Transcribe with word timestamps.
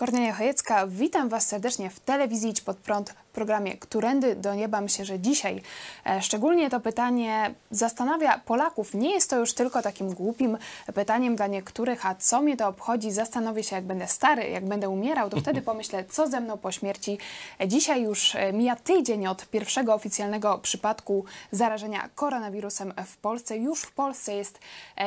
Kornelia 0.00 0.32
Chojecka, 0.34 0.86
witam 0.86 1.28
Was 1.28 1.46
serdecznie 1.46 1.90
w 1.90 2.00
telewizji 2.00 2.50
Idź 2.50 2.60
Pod 2.60 2.76
Prąd, 2.76 3.14
programie 3.32 3.76
Którędy 3.76 4.36
do 4.36 4.54
Nieba. 4.54 4.80
Myślę, 4.80 5.04
że 5.04 5.18
dzisiaj 5.18 5.62
e, 6.06 6.22
szczególnie 6.22 6.70
to 6.70 6.80
pytanie 6.80 7.54
zastanawia 7.70 8.38
Polaków. 8.38 8.94
Nie 8.94 9.10
jest 9.10 9.30
to 9.30 9.38
już 9.38 9.54
tylko 9.54 9.82
takim 9.82 10.14
głupim 10.14 10.58
pytaniem 10.94 11.36
dla 11.36 11.46
niektórych, 11.46 12.06
a 12.06 12.14
co 12.14 12.42
mnie 12.42 12.56
to 12.56 12.68
obchodzi? 12.68 13.12
Zastanowię 13.12 13.62
się, 13.62 13.76
jak 13.76 13.84
będę 13.84 14.08
stary, 14.08 14.48
jak 14.48 14.64
będę 14.66 14.88
umierał, 14.88 15.30
to 15.30 15.40
wtedy 15.40 15.62
pomyślę, 15.70 16.04
co 16.04 16.26
ze 16.26 16.40
mną 16.40 16.58
po 16.58 16.72
śmierci. 16.72 17.18
E, 17.60 17.68
Dzisiaj 17.68 18.02
już 18.02 18.34
e, 18.34 18.52
mija 18.52 18.76
tydzień 18.76 19.26
od 19.26 19.48
pierwszego 19.48 19.94
oficjalnego 19.94 20.58
przypadku 20.58 21.24
zarażenia 21.52 22.08
koronawirusem 22.14 22.92
w 23.06 23.16
Polsce. 23.16 23.56
Już 23.56 23.82
w 23.82 23.92
Polsce 23.92 24.34
jest 24.34 24.58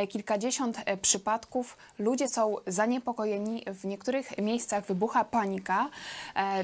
kilkadziesiąt 0.09 0.77
przypadków. 1.01 1.77
Ludzie 1.99 2.27
są 2.27 2.55
zaniepokojeni. 2.67 3.63
W 3.67 3.85
niektórych 3.85 4.37
miejscach 4.37 4.85
wybucha 4.85 5.23
panika. 5.23 5.89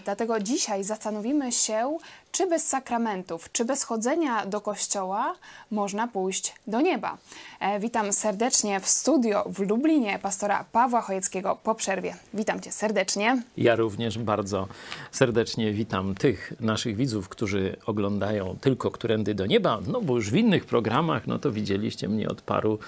Dlatego 0.06 0.40
dzisiaj 0.40 0.84
zastanowimy 0.84 1.49
się, 1.52 1.98
czy 2.32 2.48
bez 2.48 2.68
sakramentów, 2.68 3.52
czy 3.52 3.66
bez 3.66 3.84
chodzenia 3.84 4.46
do 4.46 4.62
kościoła 4.62 5.36
można 5.72 6.08
pójść 6.08 6.54
do 6.68 6.82
nieba. 6.82 7.18
E, 7.60 7.80
Witam 7.80 8.14
serdecznie 8.14 8.80
w 8.80 8.88
studio 8.90 9.44
w 9.48 9.60
Lublinie 9.60 10.20
pastora 10.22 10.66
Pawła 10.72 11.02
Chojeckiego 11.02 11.58
po 11.64 11.76
przerwie. 11.76 12.16
Witam 12.34 12.60
Cię 12.62 12.72
serdecznie. 12.72 13.42
Ja 13.58 13.76
również 13.76 14.18
bardzo 14.18 14.68
serdecznie 15.12 15.74
witam 15.74 16.16
tych 16.16 16.54
naszych 16.60 16.96
widzów, 16.96 17.30
którzy 17.30 17.76
oglądają 17.86 18.56
tylko 18.62 18.92
Którędy 18.92 19.36
do 19.36 19.46
Nieba, 19.46 19.80
no 19.88 20.02
bo 20.02 20.16
już 20.16 20.32
w 20.32 20.36
innych 20.36 20.66
programach, 20.66 21.28
no 21.28 21.40
to 21.40 21.52
widzieliście 21.52 22.10
mnie 22.10 22.30
od 22.30 22.42
paru 22.42 22.80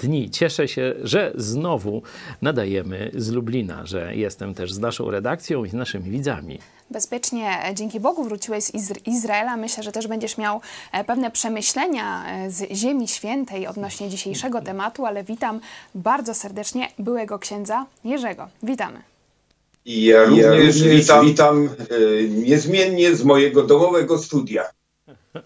dni. 0.00 0.30
Cieszę 0.30 0.68
się, 0.68 0.94
że 1.02 1.32
znowu 1.34 2.02
nadajemy 2.42 3.10
z 3.14 3.30
Lublina, 3.30 3.86
że 3.86 4.16
jestem 4.16 4.54
też 4.54 4.72
z 4.72 4.78
naszą 4.78 5.10
redakcją 5.10 5.64
i 5.64 5.68
z 5.68 5.72
naszymi 5.72 6.10
widzami. 6.10 6.58
Bezpiecznie, 6.90 7.58
dzięki 7.74 8.00
Bogu, 8.00 8.24
wróciłeś 8.24 8.64
z 8.64 8.74
Izr- 8.74 9.00
Izraela. 9.06 9.56
Myślę, 9.56 9.82
że 9.82 9.92
też 9.92 10.06
będziesz 10.06 10.38
miał 10.38 10.60
e, 10.92 11.04
pewne 11.04 11.30
przemyślenia 11.30 12.24
e, 12.26 12.50
z 12.50 12.72
Ziemi 12.72 13.08
Świętej 13.08 13.66
odnośnie 13.66 14.08
dzisiejszego 14.08 14.60
tematu, 14.62 15.06
ale 15.06 15.24
witam 15.24 15.60
bardzo 15.94 16.34
serdecznie 16.34 16.88
byłego 16.98 17.38
księdza 17.38 17.86
Jerzego. 18.04 18.48
Witamy. 18.62 18.98
I 19.84 20.04
ja 20.04 20.24
również 20.24 20.82
witam, 20.82 21.26
witam 21.26 21.66
e, 21.66 21.68
niezmiennie 22.28 23.16
z 23.16 23.24
mojego 23.24 23.62
domowego 23.62 24.18
studia. 24.18 24.64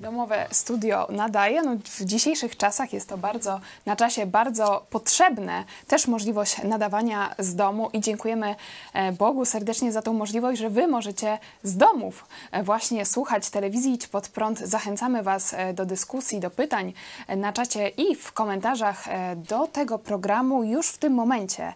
Domowe 0.00 0.47
studio 0.50 1.06
nadaje. 1.11 1.62
No, 1.62 1.77
w 1.84 2.05
dzisiejszych 2.05 2.56
czasach 2.56 2.93
jest 2.93 3.09
to 3.09 3.19
bardzo 3.19 3.61
na 3.87 3.97
czasie, 3.97 4.27
bardzo 4.27 4.87
potrzebne. 4.91 5.65
Też 5.87 6.06
możliwość 6.06 6.62
nadawania 6.62 7.34
z 7.39 7.55
domu 7.55 7.91
i 7.93 8.00
dziękujemy 8.00 8.56
e, 8.93 9.12
Bogu 9.12 9.44
serdecznie 9.44 9.93
za 9.93 10.03
tą 10.03 10.12
możliwość, 10.12 10.61
że 10.61 10.71
Wy 10.71 10.87
możecie 10.87 11.39
z 11.62 11.77
domów 11.77 12.27
e, 12.53 12.62
właśnie 12.62 13.06
słuchać 13.06 13.50
telewizji 13.50 13.93
Idź 13.93 14.09
Pod 14.09 14.28
Prąd. 14.28 14.59
Zachęcamy 14.59 15.23
Was 15.23 15.55
e, 15.55 15.75
do 15.75 15.87
dyskusji, 15.87 16.41
do 16.41 16.50
pytań 16.50 16.93
na 17.37 17.53
czacie 17.53 17.89
i 17.89 18.15
w 18.15 18.33
komentarzach 18.33 19.05
do 19.37 19.67
tego 19.67 19.99
programu 19.99 20.65
już 20.65 20.89
w 20.89 20.99
tym 20.99 21.12
momencie. 21.12 21.73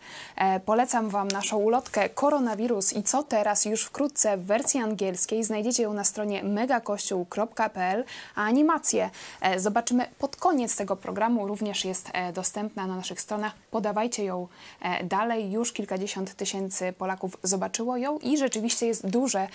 Polecam 0.64 1.08
Wam 1.08 1.28
naszą 1.28 1.56
ulotkę 1.56 2.08
Koronawirus 2.08 2.92
i 2.92 3.02
co 3.02 3.22
teraz 3.22 3.64
już 3.64 3.84
wkrótce 3.84 4.36
w 4.36 4.44
wersji 4.44 4.80
angielskiej. 4.80 5.44
Znajdziecie 5.44 5.82
ją 5.82 5.92
na 5.92 6.04
stronie 6.04 6.42
megakościół.pl, 6.42 7.97
a 8.34 8.42
animację 8.42 9.10
e, 9.40 9.60
zobaczymy 9.60 10.06
pod 10.18 10.36
koniec 10.36 10.76
tego 10.76 10.96
programu. 10.96 11.46
Również 11.46 11.84
jest 11.84 12.10
e, 12.12 12.32
dostępna 12.32 12.86
na 12.86 12.96
naszych 12.96 13.20
stronach. 13.20 13.54
Podawajcie 13.70 14.24
ją 14.24 14.48
e, 14.82 15.04
dalej. 15.04 15.52
Już 15.52 15.72
kilkadziesiąt 15.72 16.34
tysięcy 16.34 16.92
Polaków 16.92 17.36
zobaczyło 17.42 17.96
ją 17.96 18.18
i 18.18 18.38
rzeczywiście 18.38 18.86
jest 18.86 19.06
duże 19.06 19.48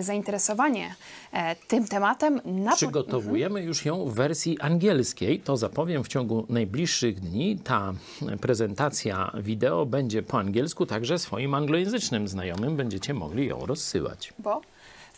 zainteresowanie 0.00 0.94
tym 1.68 1.88
tematem. 1.88 2.40
Na 2.44 2.76
Przygotowujemy 2.76 3.62
już 3.62 3.84
ją 3.84 4.04
w 4.04 4.14
wersji 4.14 4.60
angielskiej. 4.60 5.40
To 5.40 5.56
zapowiem 5.56 6.04
w 6.04 6.08
ciągu 6.08 6.46
najbliższych 6.48 7.20
dni. 7.20 7.58
Ta 7.64 7.92
prezentacja 8.40 9.32
wideo 9.34 9.86
będzie 9.86 10.22
po 10.22 10.38
angielsku, 10.38 10.86
także 10.86 11.18
swoim 11.18 11.54
anglojęzycznym 11.54 12.28
znajomym 12.28 12.76
będziecie 12.76 13.14
mogli 13.14 13.46
ją 13.46 13.66
rozsyłać. 13.66 14.32
bo 14.38 14.60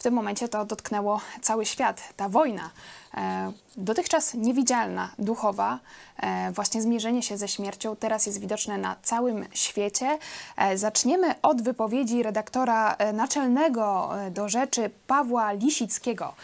w 0.02 0.04
tym 0.04 0.14
momencie 0.14 0.48
to 0.48 0.64
dotknęło 0.64 1.20
cały 1.42 1.66
świat, 1.66 2.14
ta 2.16 2.28
wojna. 2.28 2.70
E, 3.16 3.52
dotychczas 3.76 4.34
niewidzialna, 4.34 5.10
duchowa, 5.18 5.78
e, 6.16 6.52
właśnie 6.52 6.82
zmierzenie 6.82 7.22
się 7.22 7.36
ze 7.36 7.48
śmiercią, 7.48 7.96
teraz 7.96 8.26
jest 8.26 8.40
widoczne 8.40 8.78
na 8.78 8.96
całym 9.02 9.46
świecie. 9.52 10.18
E, 10.56 10.78
zaczniemy 10.78 11.34
od 11.42 11.62
wypowiedzi 11.62 12.22
redaktora 12.22 12.96
naczelnego 13.12 14.10
do 14.30 14.48
rzeczy 14.48 14.90
Pawła 15.06 15.52
Lisickiego 15.52 16.34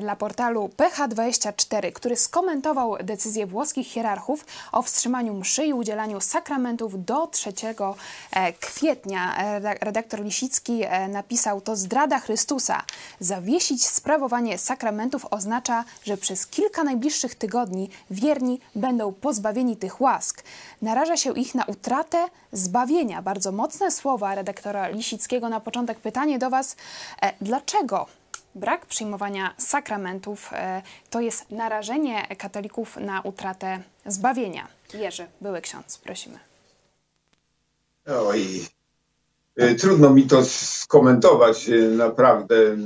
dla 0.00 0.16
portalu 0.16 0.70
PH24, 0.76 1.92
który 1.92 2.16
skomentował 2.16 2.96
decyzję 3.02 3.46
włoskich 3.46 3.86
hierarchów 3.86 4.46
o 4.72 4.82
wstrzymaniu 4.82 5.34
mszy 5.34 5.66
i 5.66 5.72
udzielaniu 5.72 6.20
sakramentów 6.20 7.04
do 7.04 7.26
3 7.26 7.52
e, 8.32 8.52
kwietnia. 8.52 9.36
Reda- 9.60 9.78
Redaktor 9.80 10.24
Lisicki 10.24 10.82
napisał 11.08 11.60
to 11.60 11.76
zdrada 11.76 12.18
Chrystusa. 12.18 12.82
Zawiesić 13.20 13.86
sprawowanie 13.86 14.58
sakramentów 14.58 15.26
oznacza, 15.30 15.84
że 16.04 16.15
przez 16.16 16.46
kilka 16.46 16.84
najbliższych 16.84 17.34
tygodni 17.34 17.90
wierni 18.10 18.60
będą 18.74 19.12
pozbawieni 19.12 19.76
tych 19.76 20.00
łask. 20.00 20.42
Naraża 20.82 21.16
się 21.16 21.38
ich 21.38 21.54
na 21.54 21.64
utratę 21.64 22.28
zbawienia. 22.52 23.22
Bardzo 23.22 23.52
mocne 23.52 23.90
słowa 23.90 24.34
redaktora 24.34 24.88
Lisickiego 24.88 25.48
na 25.48 25.60
początek. 25.60 25.98
Pytanie 26.00 26.38
do 26.38 26.50
Was, 26.50 26.76
e, 27.22 27.32
dlaczego 27.40 28.06
brak 28.54 28.86
przyjmowania 28.86 29.54
sakramentów 29.58 30.50
e, 30.52 30.82
to 31.10 31.20
jest 31.20 31.50
narażenie 31.50 32.36
katolików 32.36 32.96
na 32.96 33.20
utratę 33.20 33.80
zbawienia? 34.06 34.68
Jerzy, 34.94 35.26
były 35.40 35.60
ksiądz, 35.60 35.98
prosimy. 35.98 36.38
Oj, 38.06 38.66
trudno 39.78 40.10
mi 40.10 40.22
to 40.22 40.44
skomentować. 40.44 41.68
e, 41.68 41.88
Naprawdę 41.88 42.76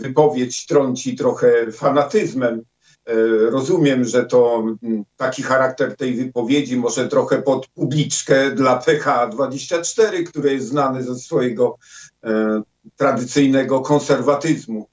wypowiedź 0.00 0.66
trąci 0.66 1.16
trochę 1.16 1.72
fanatyzmem. 1.72 2.62
E, 3.06 3.14
Rozumiem, 3.50 4.04
że 4.04 4.26
to 4.26 4.64
mm, 4.82 5.04
taki 5.16 5.42
charakter 5.42 5.96
tej 5.96 6.14
wypowiedzi 6.14 6.76
może 6.76 7.08
trochę 7.08 7.42
pod 7.42 7.66
publiczkę 7.66 8.50
dla 8.50 8.78
PH24, 8.78 10.24
które 10.24 10.52
jest 10.52 10.68
znane 10.68 11.02
ze 11.02 11.14
swojego 11.16 11.78
e, 12.24 12.62
tradycyjnego 12.96 13.80
konserwatyzmu. 13.80 14.88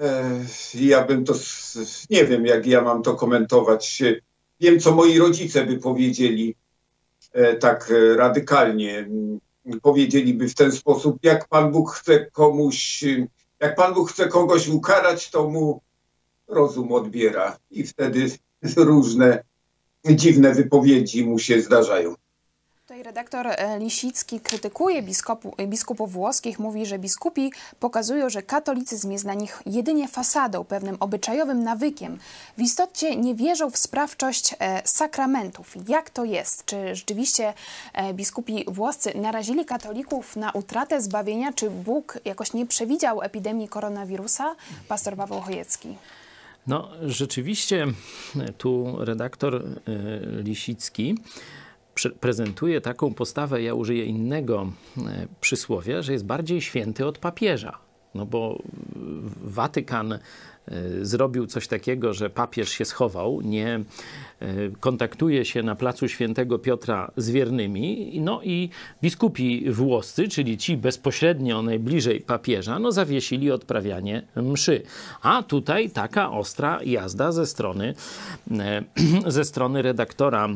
E, 0.00 0.30
Ja 0.74 1.04
bym 1.04 1.24
to, 1.24 1.34
nie 2.10 2.24
wiem 2.24 2.46
jak 2.46 2.66
ja 2.66 2.82
mam 2.82 3.02
to 3.02 3.14
komentować. 3.14 4.02
Wiem, 4.60 4.80
co 4.80 4.94
moi 4.94 5.18
rodzice 5.18 5.66
by 5.66 5.78
powiedzieli 5.78 6.54
e, 7.32 7.54
tak 7.56 7.90
e, 7.90 8.16
radykalnie. 8.16 9.08
Powiedzieliby 9.82 10.48
w 10.48 10.54
ten 10.54 10.72
sposób, 10.72 11.18
jak 11.22 11.48
Pan 11.48 11.72
Bóg 11.72 11.90
chce 11.92 12.26
komuś, 12.26 13.04
jak 13.60 13.74
Pan 13.76 13.94
Bóg 13.94 14.10
chce 14.10 14.28
kogoś 14.28 14.68
ukarać, 14.68 15.30
to 15.30 15.48
mu 15.48 15.80
rozum 16.48 16.92
odbiera 16.92 17.58
i 17.70 17.86
wtedy 17.86 18.30
różne 18.76 19.44
dziwne 20.04 20.54
wypowiedzi 20.54 21.24
mu 21.24 21.38
się 21.38 21.62
zdarzają. 21.62 22.14
Redaktor 23.02 23.46
e, 23.46 23.78
Lisicki 23.78 24.40
krytykuje 24.40 25.02
biskupu, 25.02 25.54
e, 25.58 25.66
biskupów 25.66 26.12
włoskich, 26.12 26.58
mówi, 26.58 26.86
że 26.86 26.98
biskupi 26.98 27.52
pokazują, 27.80 28.28
że 28.28 28.42
katolicyzm 28.42 29.10
jest 29.10 29.24
dla 29.24 29.34
nich 29.34 29.62
jedynie 29.66 30.08
fasadą, 30.08 30.64
pewnym 30.64 30.96
obyczajowym 31.00 31.62
nawykiem. 31.62 32.18
W 32.58 32.60
istocie 32.60 33.16
nie 33.16 33.34
wierzą 33.34 33.70
w 33.70 33.76
sprawczość 33.76 34.54
e, 34.58 34.82
sakramentów. 34.84 35.74
Jak 35.88 36.10
to 36.10 36.24
jest? 36.24 36.64
Czy 36.64 36.94
rzeczywiście 36.94 37.54
biskupi 38.14 38.64
włoscy 38.68 39.12
narazili 39.14 39.64
katolików 39.64 40.36
na 40.36 40.50
utratę 40.52 41.00
zbawienia? 41.00 41.52
Czy 41.52 41.70
Bóg 41.70 42.18
jakoś 42.24 42.52
nie 42.52 42.66
przewidział 42.66 43.22
epidemii 43.22 43.68
koronawirusa? 43.68 44.56
Pastor 44.88 45.16
Paweł 45.16 45.40
Chojecki. 45.40 45.96
No, 46.66 46.88
rzeczywiście 47.02 47.86
tu 48.58 48.96
redaktor 49.04 49.64
Lisicki 50.42 51.14
prezentuje 52.20 52.80
taką 52.80 53.14
postawę, 53.14 53.62
ja 53.62 53.74
użyję 53.74 54.04
innego 54.04 54.72
y, 54.98 55.00
przysłowia, 55.40 56.02
że 56.02 56.12
jest 56.12 56.24
bardziej 56.24 56.60
święty 56.60 57.06
od 57.06 57.18
papieża. 57.18 57.78
No 58.14 58.26
bo 58.26 58.62
Watykan 59.44 60.12
y, 60.12 60.18
zrobił 61.06 61.46
coś 61.46 61.68
takiego, 61.68 62.14
że 62.14 62.30
papież 62.30 62.68
się 62.68 62.84
schował, 62.84 63.40
nie 63.40 63.80
y, 64.42 64.72
kontaktuje 64.80 65.44
się 65.44 65.62
na 65.62 65.74
placu 65.74 66.08
świętego 66.08 66.58
Piotra 66.58 67.10
z 67.16 67.30
wiernymi, 67.30 68.12
no 68.20 68.42
i 68.42 68.68
biskupi 69.02 69.70
włoscy, 69.70 70.28
czyli 70.28 70.58
ci 70.58 70.76
bezpośrednio 70.76 71.62
najbliżej 71.62 72.20
papieża, 72.20 72.78
no 72.78 72.92
zawiesili 72.92 73.50
odprawianie 73.50 74.22
mszy. 74.36 74.82
A 75.22 75.42
tutaj 75.42 75.90
taka 75.90 76.30
ostra 76.30 76.80
jazda 76.84 77.32
ze 77.32 77.46
strony, 77.46 77.94
e, 78.50 78.82
ze 79.26 79.44
strony 79.44 79.82
redaktora 79.82 80.48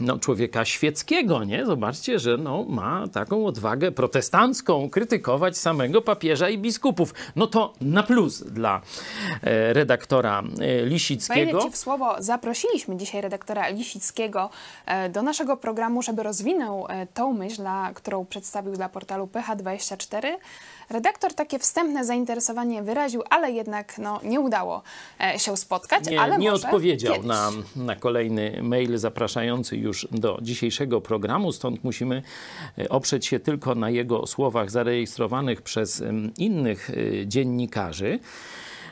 no, 0.00 0.18
człowieka 0.18 0.64
świeckiego, 0.64 1.44
nie? 1.44 1.66
Zobaczcie, 1.66 2.18
że 2.18 2.36
no, 2.36 2.64
ma 2.68 3.08
taką 3.08 3.46
odwagę 3.46 3.92
protestancką 3.92 4.90
krytykować 4.90 5.58
samego 5.58 6.02
papieża 6.02 6.48
i 6.48 6.58
biskupów. 6.58 7.14
No 7.36 7.46
to 7.46 7.72
na 7.80 8.02
plus 8.02 8.42
dla 8.42 8.80
e, 9.42 9.72
redaktora 9.72 10.42
e, 10.60 10.86
Lisickiego. 10.86 11.52
Wejdę 11.52 11.60
Ci 11.60 11.70
w 11.70 11.76
słowo. 11.76 12.16
Zaprosiliśmy 12.18 12.96
dzisiaj 12.96 13.20
redaktora 13.20 13.68
Lisickiego 13.68 14.50
e, 14.86 15.08
do 15.08 15.22
naszego 15.22 15.56
programu, 15.56 16.02
żeby 16.02 16.22
rozwinął 16.22 16.86
tą 17.14 17.32
myśl, 17.32 17.56
dla, 17.56 17.90
którą 17.94 18.24
przedstawił 18.24 18.72
dla 18.72 18.88
portalu 18.88 19.26
PH24. 19.26 20.26
Redaktor 20.90 21.34
takie 21.34 21.58
wstępne 21.58 22.04
zainteresowanie 22.04 22.82
wyraził, 22.82 23.22
ale 23.30 23.52
jednak 23.52 23.98
no, 23.98 24.20
nie 24.22 24.40
udało 24.40 24.82
się 25.36 25.56
spotkać. 25.56 26.06
nie, 26.06 26.20
ale 26.20 26.38
nie 26.38 26.52
odpowiedział 26.52 27.14
kiedyś. 27.14 27.28
na, 27.28 27.50
na 27.76 27.96
kolejny 27.96 28.62
mail 28.62 28.98
zapraszający 28.98 29.76
już 29.76 29.89
do 30.12 30.38
dzisiejszego 30.42 31.00
programu, 31.00 31.52
stąd 31.52 31.84
musimy 31.84 32.22
e, 32.78 32.88
oprzeć 32.88 33.26
się 33.26 33.40
tylko 33.40 33.74
na 33.74 33.90
jego 33.90 34.26
słowach 34.26 34.70
zarejestrowanych 34.70 35.62
przez 35.62 36.02
innych 36.38 36.90
e, 36.90 37.26
dziennikarzy. 37.26 38.18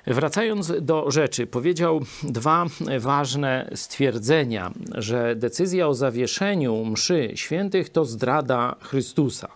Wracając 0.06 0.72
do 0.80 1.10
rzeczy, 1.10 1.46
powiedział 1.46 2.00
dwa 2.22 2.66
ważne 2.98 3.70
stwierdzenia, 3.74 4.72
że 4.94 5.36
decyzja 5.36 5.88
o 5.88 5.94
zawieszeniu 5.94 6.84
mszy 6.84 7.30
świętych 7.34 7.88
to 7.88 8.04
zdrada 8.04 8.76
Chrystusa. 8.80 9.48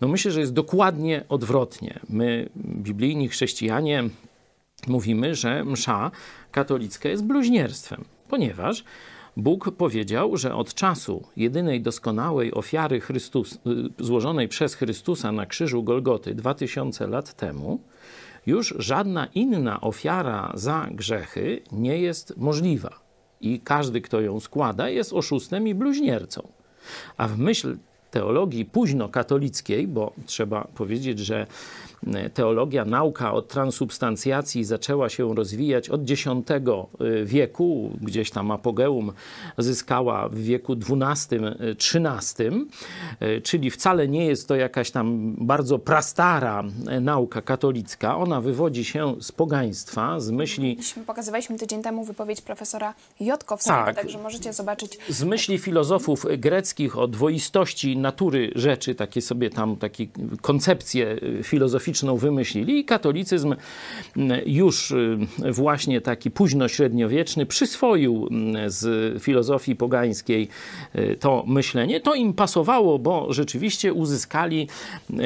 No 0.00 0.08
myślę, 0.08 0.30
że 0.30 0.40
jest 0.40 0.52
dokładnie 0.52 1.24
odwrotnie. 1.28 2.00
My, 2.08 2.48
biblijni 2.56 3.28
chrześcijanie, 3.28 4.04
mówimy, 4.86 5.34
że 5.34 5.64
msza 5.64 6.10
katolicka 6.52 7.08
jest 7.08 7.24
bluźnierstwem, 7.24 8.04
ponieważ 8.28 8.84
Bóg 9.36 9.70
powiedział, 9.76 10.36
że 10.36 10.54
od 10.54 10.74
czasu 10.74 11.22
jedynej 11.36 11.80
doskonałej 11.80 12.54
ofiary 12.54 13.00
Chrystus, 13.00 13.54
y, 13.54 13.58
złożonej 14.04 14.48
przez 14.48 14.74
Chrystusa 14.74 15.32
na 15.32 15.46
krzyżu 15.46 15.82
Golgoty 15.82 16.34
2000 16.34 17.06
lat 17.06 17.34
temu, 17.34 17.80
już 18.46 18.74
żadna 18.78 19.26
inna 19.34 19.80
ofiara 19.80 20.52
za 20.54 20.88
grzechy 20.90 21.62
nie 21.72 21.98
jest 21.98 22.36
możliwa. 22.36 23.00
I 23.40 23.60
każdy, 23.60 24.00
kto 24.00 24.20
ją 24.20 24.40
składa, 24.40 24.88
jest 24.88 25.12
oszustem 25.12 25.68
i 25.68 25.74
bluźniercą. 25.74 26.48
A 27.16 27.28
w 27.28 27.38
myśl 27.38 27.76
teologii 28.10 28.64
późno-katolickiej, 28.64 29.88
bo 29.88 30.12
trzeba 30.26 30.68
powiedzieć, 30.74 31.18
że 31.18 31.46
teologia, 32.34 32.84
nauka 32.84 33.32
o 33.32 33.42
transubstancjacji 33.42 34.64
zaczęła 34.64 35.08
się 35.08 35.34
rozwijać 35.34 35.88
od 35.88 36.10
X 36.10 36.24
wieku, 37.24 37.90
gdzieś 38.00 38.30
tam 38.30 38.50
apogeum 38.50 39.12
zyskała 39.58 40.28
w 40.28 40.34
wieku 40.38 40.72
XII-XIII, 40.72 42.66
e, 43.20 43.40
czyli 43.40 43.70
wcale 43.70 44.08
nie 44.08 44.26
jest 44.26 44.48
to 44.48 44.56
jakaś 44.56 44.90
tam 44.90 45.34
bardzo 45.38 45.78
prastara 45.78 46.64
nauka 47.00 47.42
katolicka. 47.42 48.16
Ona 48.16 48.40
wywodzi 48.40 48.84
się 48.84 49.14
z 49.20 49.32
pogaństwa, 49.32 50.20
z 50.20 50.30
myśli 50.30 50.76
Myśmy- 50.78 51.04
Pokazywaliśmy 51.04 51.58
tydzień 51.58 51.82
temu 51.82 52.04
wypowiedź 52.04 52.40
profesora 52.40 52.94
Jotkowskiego, 53.20 53.76
Tak. 53.84 53.96
także 53.96 54.18
możecie 54.18 54.52
zobaczyć 54.52 54.98
z 55.08 55.24
myśli 55.24 55.58
filozofów 55.58 56.26
greckich 56.38 56.98
o 56.98 57.08
dwoistości 57.08 57.96
natury 57.96 58.50
rzeczy, 58.54 58.94
takie 58.94 59.20
sobie 59.20 59.50
tam 59.50 59.76
takie 59.76 60.06
koncepcję 60.42 61.16
filozoficzną 61.94 62.16
wymyślili 62.16 62.78
i 62.78 62.84
katolicyzm 62.84 63.54
mm, 64.16 64.40
już 64.46 64.90
y, 64.90 65.18
właśnie 65.50 66.00
taki 66.00 66.30
późno-średniowieczny 66.30 67.46
przyswoił 67.46 68.28
mm, 68.30 68.70
z 68.70 69.22
filozofii 69.22 69.76
pogańskiej 69.76 70.48
y, 70.96 71.16
to 71.20 71.44
myślenie. 71.46 72.00
To 72.00 72.14
im 72.14 72.32
pasowało, 72.32 72.98
bo 72.98 73.32
rzeczywiście 73.32 73.92
uzyskali, 73.92 74.68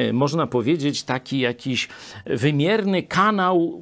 y, 0.09 0.13
można 0.13 0.47
powiedzieć, 0.47 1.03
taki 1.03 1.39
jakiś 1.39 1.87
wymierny 2.25 3.03
kanał 3.03 3.81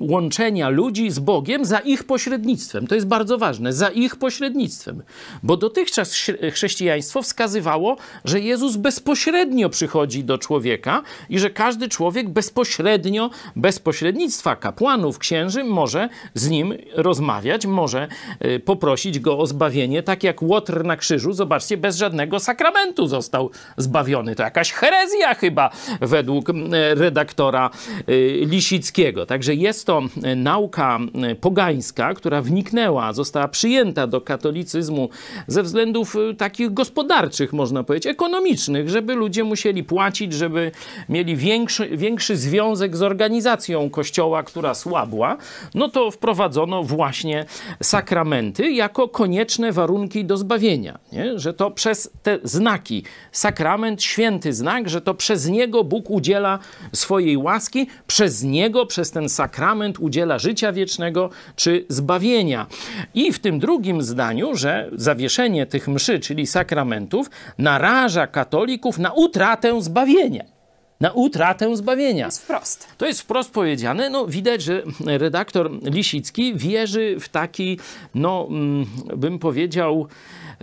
łączenia 0.00 0.68
ludzi 0.68 1.10
z 1.10 1.18
Bogiem 1.18 1.64
za 1.64 1.78
ich 1.78 2.04
pośrednictwem. 2.04 2.86
To 2.86 2.94
jest 2.94 3.06
bardzo 3.06 3.38
ważne, 3.38 3.72
za 3.72 3.88
ich 3.88 4.16
pośrednictwem. 4.16 5.02
Bo 5.42 5.56
dotychczas 5.56 6.12
chrze- 6.12 6.50
chrześcijaństwo 6.50 7.22
wskazywało, 7.22 7.96
że 8.24 8.40
Jezus 8.40 8.76
bezpośrednio 8.76 9.68
przychodzi 9.68 10.24
do 10.24 10.38
człowieka 10.38 11.02
i 11.30 11.38
że 11.38 11.50
każdy 11.50 11.88
człowiek 11.88 12.28
bezpośrednio, 12.28 13.30
bez 13.56 13.78
pośrednictwa 13.78 14.56
kapłanów, 14.56 15.18
księży, 15.18 15.64
może 15.64 16.08
z 16.34 16.50
nim 16.50 16.74
rozmawiać, 16.94 17.66
może 17.66 18.08
y, 18.44 18.60
poprosić 18.60 19.18
go 19.18 19.38
o 19.38 19.46
zbawienie, 19.46 20.02
tak 20.02 20.22
jak 20.22 20.42
Łotr 20.42 20.84
na 20.84 20.96
krzyżu, 20.96 21.32
zobaczcie, 21.32 21.76
bez 21.76 21.96
żadnego 21.96 22.40
sakramentu 22.40 23.06
został 23.06 23.50
zbawiony. 23.76 24.34
To 24.34 24.42
jakaś 24.42 24.72
herezja 24.72 25.34
chyba 25.34 25.70
według 26.00 26.48
redaktora 26.94 27.70
y, 28.08 28.38
Lisickiego. 28.46 29.26
Także 29.26 29.54
jest 29.54 29.86
to 29.86 30.02
y, 30.32 30.36
nauka 30.36 30.98
pogańska, 31.40 32.14
która 32.14 32.42
wniknęła, 32.42 33.12
została 33.12 33.48
przyjęta 33.48 34.06
do 34.06 34.20
katolicyzmu 34.20 35.08
ze 35.46 35.62
względów 35.62 36.16
takich 36.38 36.72
gospodarczych, 36.72 37.52
można 37.52 37.84
powiedzieć, 37.84 38.06
ekonomicznych, 38.06 38.88
żeby 38.88 39.14
ludzie 39.14 39.44
musieli 39.44 39.84
płacić, 39.84 40.32
żeby 40.32 40.70
mieli 41.08 41.36
większy, 41.36 41.88
większy 41.96 42.36
związek 42.36 42.96
z 42.96 43.02
organizacją 43.02 43.90
kościoła, 43.90 44.42
która 44.42 44.74
słabła, 44.74 45.36
no 45.74 45.88
to 45.88 46.10
wprowadzono 46.10 46.82
właśnie 46.82 47.44
sakramenty 47.82 48.70
jako 48.72 49.08
konieczne 49.08 49.72
warunki 49.72 50.24
do 50.24 50.36
zbawienia. 50.36 50.98
Nie? 51.12 51.38
Że 51.38 51.54
to 51.54 51.70
przez 51.70 52.10
te 52.22 52.38
znaki, 52.42 53.04
sakrament, 53.32 54.02
święty 54.02 54.52
znak, 54.52 54.88
że 54.88 55.00
to 55.00 55.14
przez 55.14 55.48
niego 55.48 55.84
Bóg 55.84 56.10
udziela 56.10 56.58
swojej 56.92 57.36
łaski, 57.36 57.86
przez 58.06 58.42
niego, 58.42 58.86
przez 58.86 59.10
ten 59.10 59.28
sakrament 59.28 59.98
udziela 59.98 60.38
życia 60.38 60.72
wiecznego 60.72 61.30
czy 61.56 61.84
zbawienia. 61.88 62.66
I 63.14 63.32
w 63.32 63.38
tym 63.38 63.58
drugim 63.58 64.02
zdaniu, 64.02 64.54
że 64.54 64.90
zawieszenie 64.92 65.66
tych 65.66 65.88
mszy, 65.88 66.20
czyli 66.20 66.46
sakramentów, 66.46 67.30
naraża 67.58 68.26
katolików 68.26 68.98
na 68.98 69.12
utratę 69.12 69.82
zbawienia. 69.82 70.57
Na 71.00 71.12
utratę 71.12 71.76
zbawienia. 71.76 72.26
jest 72.26 72.42
wprost. 72.42 72.88
To 72.98 73.06
jest 73.06 73.20
wprost 73.20 73.50
powiedziane. 73.50 74.10
No, 74.10 74.26
widać, 74.26 74.62
że 74.62 74.82
redaktor 75.06 75.70
Lisicki 75.82 76.54
wierzy 76.54 77.16
w 77.20 77.28
taki, 77.28 77.78
no, 78.14 78.46
mm, 78.50 78.86
bym 79.16 79.38
powiedział, 79.38 80.08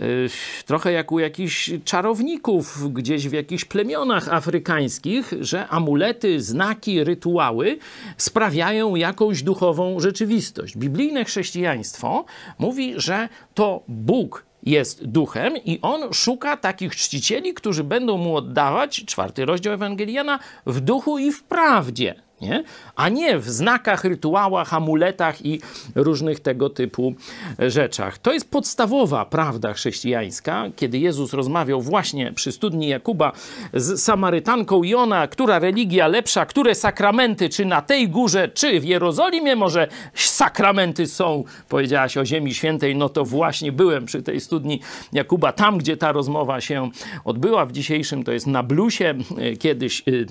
y, 0.00 0.28
trochę 0.66 0.92
jak 0.92 1.12
u 1.12 1.18
jakichś 1.18 1.70
czarowników 1.84 2.92
gdzieś 2.92 3.28
w 3.28 3.32
jakichś 3.32 3.64
plemionach 3.64 4.34
afrykańskich, 4.34 5.32
że 5.40 5.68
amulety, 5.68 6.40
znaki, 6.40 7.04
rytuały 7.04 7.78
sprawiają 8.16 8.94
jakąś 8.94 9.42
duchową 9.42 10.00
rzeczywistość. 10.00 10.76
Biblijne 10.76 11.24
chrześcijaństwo 11.24 12.24
mówi, 12.58 12.94
że 12.96 13.28
to 13.54 13.82
Bóg 13.88 14.45
jest 14.66 15.06
duchem 15.06 15.56
i 15.64 15.78
on 15.82 16.12
szuka 16.12 16.56
takich 16.56 16.96
czcicieli, 16.96 17.54
którzy 17.54 17.84
będą 17.84 18.16
mu 18.18 18.36
oddawać, 18.36 19.04
czwarty 19.04 19.44
rozdział 19.44 19.74
Ewangeliana, 19.74 20.38
w 20.66 20.80
duchu 20.80 21.18
i 21.18 21.32
w 21.32 21.42
prawdzie. 21.42 22.25
Nie? 22.40 22.64
a 22.96 23.08
nie 23.08 23.38
w 23.38 23.48
znakach, 23.48 24.04
rytuałach, 24.04 24.74
amuletach 24.74 25.46
i 25.46 25.60
różnych 25.94 26.40
tego 26.40 26.70
typu 26.70 27.14
rzeczach. 27.58 28.18
To 28.18 28.32
jest 28.32 28.50
podstawowa 28.50 29.24
prawda 29.24 29.72
chrześcijańska, 29.72 30.64
kiedy 30.76 30.98
Jezus 30.98 31.32
rozmawiał 31.32 31.82
właśnie 31.82 32.32
przy 32.32 32.52
studni 32.52 32.88
Jakuba 32.88 33.32
z 33.74 34.02
Samarytanką 34.02 34.82
i 34.82 34.94
ona, 34.94 35.26
która 35.26 35.58
religia 35.58 36.08
lepsza, 36.08 36.46
które 36.46 36.74
sakramenty, 36.74 37.48
czy 37.48 37.64
na 37.64 37.82
tej 37.82 38.08
górze, 38.08 38.48
czy 38.48 38.80
w 38.80 38.84
Jerozolimie, 38.84 39.56
może 39.56 39.88
sakramenty 40.14 41.06
są, 41.06 41.44
powiedziałaś 41.68 42.16
o 42.16 42.24
Ziemi 42.24 42.54
Świętej, 42.54 42.96
no 42.96 43.08
to 43.08 43.24
właśnie 43.24 43.72
byłem 43.72 44.06
przy 44.06 44.22
tej 44.22 44.40
studni 44.40 44.80
Jakuba, 45.12 45.52
tam 45.52 45.78
gdzie 45.78 45.96
ta 45.96 46.12
rozmowa 46.12 46.60
się 46.60 46.90
odbyła 47.24 47.66
w 47.66 47.72
dzisiejszym, 47.72 48.24
to 48.24 48.32
jest 48.32 48.46
na 48.46 48.62
Blusie, 48.62 49.14
kiedyś 49.58 50.02
y, 50.08 50.26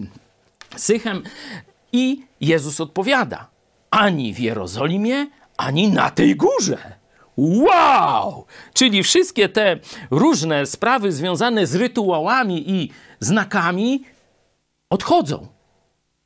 Sychem. 0.78 1.24
I 1.96 2.24
Jezus 2.42 2.82
odpowiada: 2.82 3.48
ani 3.92 4.34
w 4.34 4.40
Jerozolimie, 4.40 5.28
ani 5.58 5.88
na 5.88 6.10
tej 6.10 6.36
górze. 6.36 6.78
Wow! 7.38 8.46
Czyli 8.74 9.04
wszystkie 9.04 9.50
te 9.50 9.80
różne 10.12 10.66
sprawy 10.66 11.12
związane 11.12 11.68
z 11.68 11.76
rytuałami 11.76 12.72
i 12.72 12.90
znakami 13.20 14.04
odchodzą. 14.90 15.48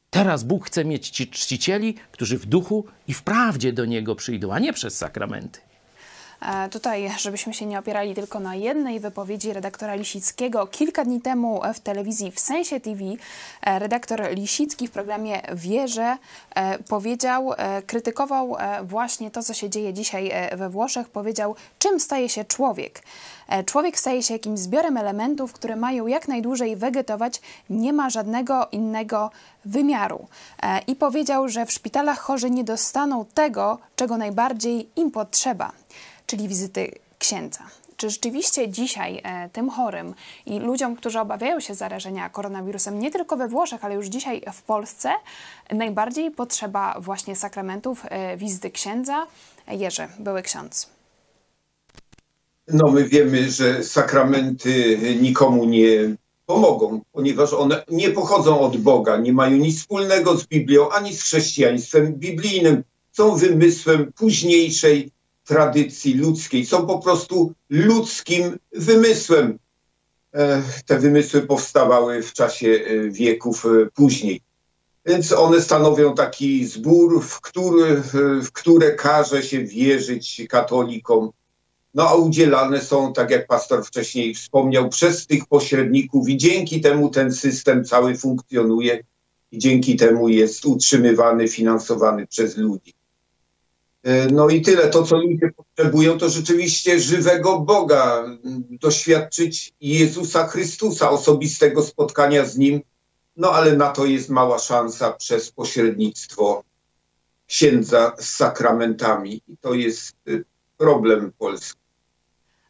Teraz 0.09 0.43
Bóg 0.43 0.65
chce 0.65 0.85
mieć 0.85 1.09
ci 1.09 1.27
czcicieli, 1.27 1.95
którzy 2.11 2.37
w 2.37 2.45
duchu 2.45 2.85
i 3.07 3.13
w 3.13 3.23
prawdzie 3.23 3.73
do 3.73 3.85
Niego 3.85 4.15
przyjdą, 4.15 4.53
a 4.53 4.59
nie 4.59 4.73
przez 4.73 4.97
sakramenty. 4.97 5.59
E, 6.41 6.69
tutaj, 6.69 7.11
żebyśmy 7.17 7.53
się 7.53 7.65
nie 7.65 7.79
opierali 7.79 8.15
tylko 8.15 8.39
na 8.39 8.55
jednej 8.55 8.99
wypowiedzi 8.99 9.53
redaktora 9.53 9.95
Lisickiego. 9.95 10.67
Kilka 10.67 11.05
dni 11.05 11.21
temu 11.21 11.61
w 11.73 11.79
telewizji 11.79 12.31
w 12.31 12.39
Sensie 12.39 12.79
TV 12.79 13.03
e, 13.61 13.79
redaktor 13.79 14.29
Lisicki 14.31 14.87
w 14.87 14.91
programie 14.91 15.41
Wierze 15.53 16.17
e, 16.55 16.79
powiedział, 16.79 17.51
krytykował 17.87 18.55
właśnie 18.83 19.31
to, 19.31 19.43
co 19.43 19.53
się 19.53 19.69
dzieje 19.69 19.93
dzisiaj 19.93 20.31
we 20.57 20.69
Włoszech. 20.69 21.09
Powiedział, 21.09 21.55
czym 21.79 21.99
staje 21.99 22.29
się 22.29 22.45
człowiek. 22.45 23.03
Człowiek 23.65 23.99
staje 23.99 24.23
się 24.23 24.33
jakimś 24.33 24.59
zbiorem 24.59 24.97
elementów, 24.97 25.53
które 25.53 25.75
mają 25.75 26.07
jak 26.07 26.27
najdłużej 26.27 26.75
wegetować, 26.75 27.41
nie 27.69 27.93
ma 27.93 28.09
żadnego 28.09 28.67
innego 28.71 29.31
wymiaru. 29.65 30.27
I 30.87 30.95
powiedział, 30.95 31.49
że 31.49 31.65
w 31.65 31.71
szpitalach 31.71 32.19
chorzy 32.19 32.49
nie 32.49 32.63
dostaną 32.63 33.25
tego, 33.25 33.77
czego 33.95 34.17
najbardziej 34.17 34.89
im 34.95 35.11
potrzeba 35.11 35.71
czyli 36.29 36.47
wizyty 36.47 36.91
księdza. 37.19 37.59
Czy 37.97 38.09
rzeczywiście 38.09 38.69
dzisiaj 38.69 39.21
e, 39.23 39.49
tym 39.49 39.69
chorym 39.69 40.13
i 40.45 40.59
ludziom, 40.59 40.95
którzy 40.95 41.19
obawiają 41.19 41.59
się 41.59 41.75
zarażenia 41.75 42.29
koronawirusem, 42.29 42.99
nie 42.99 43.11
tylko 43.11 43.37
we 43.37 43.47
Włoszech, 43.47 43.85
ale 43.85 43.95
już 43.95 44.07
dzisiaj 44.07 44.41
w 44.53 44.61
Polsce, 44.61 45.09
najbardziej 45.71 46.31
potrzeba 46.31 46.95
właśnie 46.99 47.35
sakramentów 47.35 48.05
e, 48.09 48.37
wizyty 48.37 48.71
księdza? 48.71 49.27
Jerzy, 49.67 50.07
były 50.19 50.41
ksiądz. 50.41 50.89
No, 52.67 52.91
my 52.91 53.03
wiemy, 53.03 53.51
że 53.51 53.83
sakramenty 53.83 54.97
nikomu 55.21 55.65
nie 55.65 56.15
pomogą, 56.45 57.01
ponieważ 57.11 57.53
one 57.53 57.83
nie 57.89 58.09
pochodzą 58.09 58.59
od 58.59 58.77
Boga, 58.77 59.17
nie 59.17 59.33
mają 59.33 59.57
nic 59.57 59.79
wspólnego 59.79 60.37
z 60.37 60.47
Biblią 60.47 60.89
ani 60.89 61.13
z 61.13 61.23
chrześcijaństwem 61.23 62.13
biblijnym. 62.13 62.83
Są 63.11 63.35
wymysłem 63.35 64.13
późniejszej 64.13 65.11
tradycji 65.49 66.13
ludzkiej, 66.13 66.65
są 66.65 66.87
po 66.87 66.99
prostu 66.99 67.53
ludzkim 67.69 68.57
wymysłem. 68.71 69.59
E, 70.33 70.63
te 70.85 70.99
wymysły 70.99 71.41
powstawały 71.41 72.23
w 72.23 72.33
czasie 72.33 72.67
e, 72.67 73.09
wieków 73.09 73.65
e, 73.65 73.69
później. 73.93 74.41
Więc 75.05 75.31
one 75.31 75.61
stanowią 75.61 76.15
taki 76.15 76.65
zbór, 76.65 77.23
w 77.23 77.41
który, 77.41 78.01
w 78.41 78.51
które 78.51 78.91
każe 78.91 79.43
się 79.43 79.63
wierzyć 79.63 80.41
katolikom. 80.49 81.29
No 81.93 82.09
a 82.09 82.15
udzielane 82.15 82.81
są, 82.81 83.13
tak 83.13 83.29
jak 83.31 83.47
pastor 83.47 83.85
wcześniej 83.85 84.35
wspomniał, 84.35 84.89
przez 84.89 85.27
tych 85.27 85.45
pośredników 85.45 86.29
i 86.29 86.37
dzięki 86.37 86.81
temu 86.81 87.09
ten 87.09 87.33
system 87.33 87.85
cały 87.85 88.17
funkcjonuje 88.17 89.03
i 89.51 89.57
dzięki 89.57 89.95
temu 89.95 90.29
jest 90.29 90.65
utrzymywany, 90.65 91.47
finansowany 91.47 92.27
przez 92.27 92.57
ludzi. 92.57 92.98
E, 94.09 94.27
no 94.31 94.49
i 94.49 94.61
tyle. 94.61 94.89
To, 94.89 95.03
co 95.03 95.17
ludzie 95.17 95.51
potrzebują, 95.51 96.17
to 96.17 96.29
rzeczywiście 96.29 96.99
żywego 96.99 97.59
Boga, 97.59 98.25
doświadczyć 98.69 99.73
Jezusa 99.81 100.47
Chrystusa, 100.47 101.09
osobistego 101.09 101.83
spotkania 101.83 102.45
z 102.45 102.57
Nim. 102.57 102.81
No 103.37 103.51
ale 103.51 103.77
na 103.77 103.89
to 103.89 104.05
jest 104.05 104.29
mała 104.29 104.59
szansa 104.59 105.11
przez 105.11 105.51
pośrednictwo 105.51 106.63
księdza 107.47 108.15
z 108.19 108.29
sakramentami. 108.29 109.41
I 109.47 109.57
to 109.57 109.73
jest 109.73 110.15
y, 110.27 110.43
problem 110.77 111.31
Polski. 111.37 111.78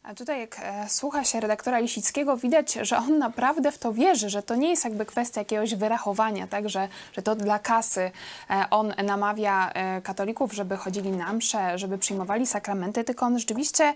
A 0.02 0.14
tutaj 0.14 0.40
jak 0.40 0.60
e, 0.62 0.88
słucha 0.88 1.24
się 1.24 1.40
redaktora 1.40 1.78
Lisickiego, 1.78 2.36
widać, 2.36 2.72
że 2.82 2.98
on 2.98 3.18
naprawdę 3.18 3.72
w 3.72 3.78
to 3.78 3.92
wierzy, 3.92 4.30
że 4.30 4.42
to 4.42 4.56
nie 4.56 4.70
jest 4.70 4.84
jakby 4.84 5.06
kwestia 5.06 5.40
jakiegoś 5.40 5.74
wyrachowania, 5.74 6.46
tak, 6.46 6.68
że, 6.68 6.88
że 7.12 7.22
to 7.22 7.36
dla 7.36 7.58
kasy 7.58 8.10
e, 8.50 8.64
on 8.70 8.94
namawia 9.04 9.70
e, 9.72 10.02
katolików, 10.02 10.52
żeby 10.52 10.76
chodzili 10.76 11.10
na 11.10 11.32
msze, 11.32 11.78
żeby 11.78 11.98
przyjmowali 11.98 12.46
sakramenty, 12.46 13.04
tylko 13.04 13.26
on 13.26 13.38
rzeczywiście 13.38 13.94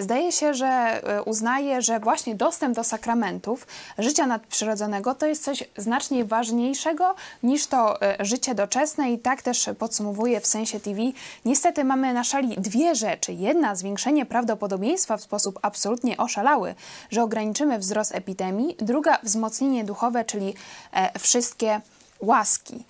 zdaje 0.00 0.32
się, 0.32 0.54
że 0.54 1.02
uznaje, 1.26 1.82
że 1.82 2.00
właśnie 2.00 2.34
dostęp 2.34 2.76
do 2.76 2.84
sakramentów, 2.84 3.66
życia 3.98 4.26
nadprzyrodzonego 4.26 5.14
to 5.14 5.26
jest 5.26 5.44
coś 5.44 5.64
znacznie 5.76 6.24
ważniejszego 6.24 7.14
niż 7.42 7.66
to 7.66 7.98
życie 8.20 8.54
doczesne 8.54 9.12
i 9.12 9.18
tak 9.18 9.42
też 9.42 9.70
podsumowuje 9.78 10.40
w 10.40 10.46
sensie 10.46 10.80
TV. 10.80 11.00
Niestety 11.44 11.84
mamy 11.84 12.14
na 12.14 12.24
szali 12.24 12.48
dwie 12.48 12.94
rzeczy. 12.94 13.32
Jedna, 13.32 13.74
zwiększenie 13.74 14.26
prawdopodobieństwa 14.26 15.16
w 15.16 15.22
sposób 15.22 15.41
sposób 15.42 15.58
absolutnie 15.62 16.16
oszalały, 16.16 16.74
że 17.10 17.22
ograniczymy 17.22 17.78
wzrost 17.78 18.14
epidemii. 18.14 18.76
Druga 18.78 19.18
wzmocnienie 19.22 19.84
duchowe, 19.84 20.24
czyli 20.24 20.54
e, 20.92 21.18
wszystkie 21.18 21.80
łaski. 22.20 22.84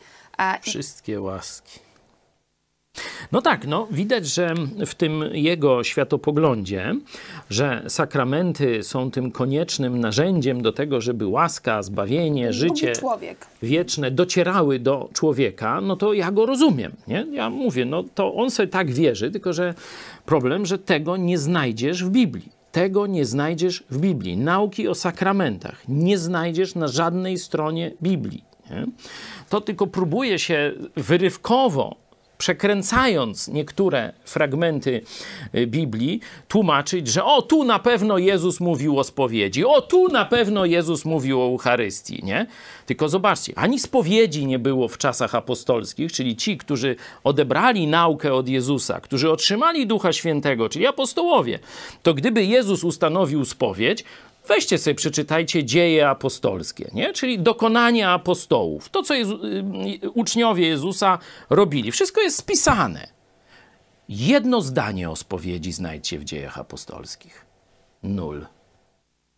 Wszystkie 0.62 1.20
łaski. 1.20 1.80
No 3.32 3.42
tak, 3.42 3.66
no 3.66 3.88
widać, 3.90 4.26
że 4.26 4.54
w 4.86 4.94
tym 4.94 5.24
jego 5.32 5.84
światopoglądzie, 5.84 6.94
że 7.50 7.82
sakramenty 7.88 8.82
są 8.82 9.10
tym 9.10 9.30
koniecznym 9.30 10.00
narzędziem 10.00 10.62
do 10.62 10.72
tego, 10.72 11.00
żeby 11.00 11.26
łaska, 11.26 11.82
zbawienie, 11.82 12.52
życie 12.52 12.92
wieczne 13.62 14.10
docierały 14.10 14.78
do 14.78 15.08
człowieka, 15.12 15.80
no 15.80 15.96
to 15.96 16.12
ja 16.12 16.32
go 16.32 16.46
rozumiem, 16.46 16.92
nie? 17.08 17.26
Ja 17.32 17.50
mówię, 17.50 17.84
no 17.84 18.04
to 18.14 18.34
on 18.34 18.50
sobie 18.50 18.68
tak 18.68 18.90
wierzy, 18.90 19.30
tylko 19.30 19.52
że 19.52 19.74
problem, 20.26 20.66
że 20.66 20.78
tego 20.78 21.16
nie 21.16 21.38
znajdziesz 21.38 22.04
w 22.04 22.10
Biblii. 22.10 22.48
Tego 22.72 23.06
nie 23.06 23.24
znajdziesz 23.24 23.84
w 23.90 23.98
Biblii. 23.98 24.36
Nauki 24.36 24.88
o 24.88 24.94
sakramentach 24.94 25.82
nie 25.88 26.18
znajdziesz 26.18 26.74
na 26.74 26.88
żadnej 26.88 27.38
stronie 27.38 27.92
Biblii. 28.02 28.44
Nie? 28.70 28.86
To 29.48 29.60
tylko 29.60 29.86
próbuje 29.86 30.38
się 30.38 30.72
wyrywkowo 30.96 32.01
przekręcając 32.42 33.48
niektóre 33.48 34.12
fragmenty 34.24 35.00
y, 35.54 35.66
Biblii, 35.66 36.20
tłumaczyć, 36.48 37.08
że 37.08 37.24
o 37.24 37.42
tu 37.42 37.64
na 37.64 37.78
pewno 37.78 38.18
Jezus 38.18 38.60
mówił 38.60 38.98
o 38.98 39.04
spowiedzi, 39.04 39.64
o 39.64 39.80
tu 39.80 40.08
na 40.08 40.24
pewno 40.24 40.64
Jezus 40.64 41.04
mówił 41.04 41.40
o 41.40 41.44
Eucharystii, 41.44 42.24
nie? 42.24 42.46
Tylko 42.86 43.08
zobaczcie, 43.08 43.52
ani 43.56 43.78
spowiedzi 43.78 44.46
nie 44.46 44.58
było 44.58 44.88
w 44.88 44.98
czasach 44.98 45.34
apostolskich, 45.34 46.12
czyli 46.12 46.36
ci, 46.36 46.58
którzy 46.58 46.96
odebrali 47.24 47.86
naukę 47.86 48.34
od 48.34 48.48
Jezusa, 48.48 49.00
którzy 49.00 49.30
otrzymali 49.30 49.86
Ducha 49.86 50.12
Świętego, 50.12 50.68
czyli 50.68 50.86
apostołowie, 50.86 51.58
to 52.02 52.14
gdyby 52.14 52.44
Jezus 52.44 52.84
ustanowił 52.84 53.44
spowiedź, 53.44 54.04
Weźcie 54.48 54.78
sobie, 54.78 54.94
przeczytajcie 54.94 55.64
dzieje 55.64 56.08
apostolskie, 56.08 56.90
nie? 56.94 57.12
czyli 57.12 57.38
dokonania 57.38 58.10
apostołów. 58.10 58.88
To, 58.88 59.02
co 59.02 59.14
Jezu, 59.14 59.40
y, 60.04 60.10
uczniowie 60.10 60.68
Jezusa 60.68 61.18
robili. 61.50 61.92
Wszystko 61.92 62.20
jest 62.20 62.36
spisane. 62.36 63.08
Jedno 64.08 64.60
zdanie 64.60 65.10
o 65.10 65.16
spowiedzi 65.16 65.72
znajdźcie 65.72 66.18
w 66.18 66.24
dziejach 66.24 66.58
apostolskich. 66.58 67.46
Nul. 68.02 68.46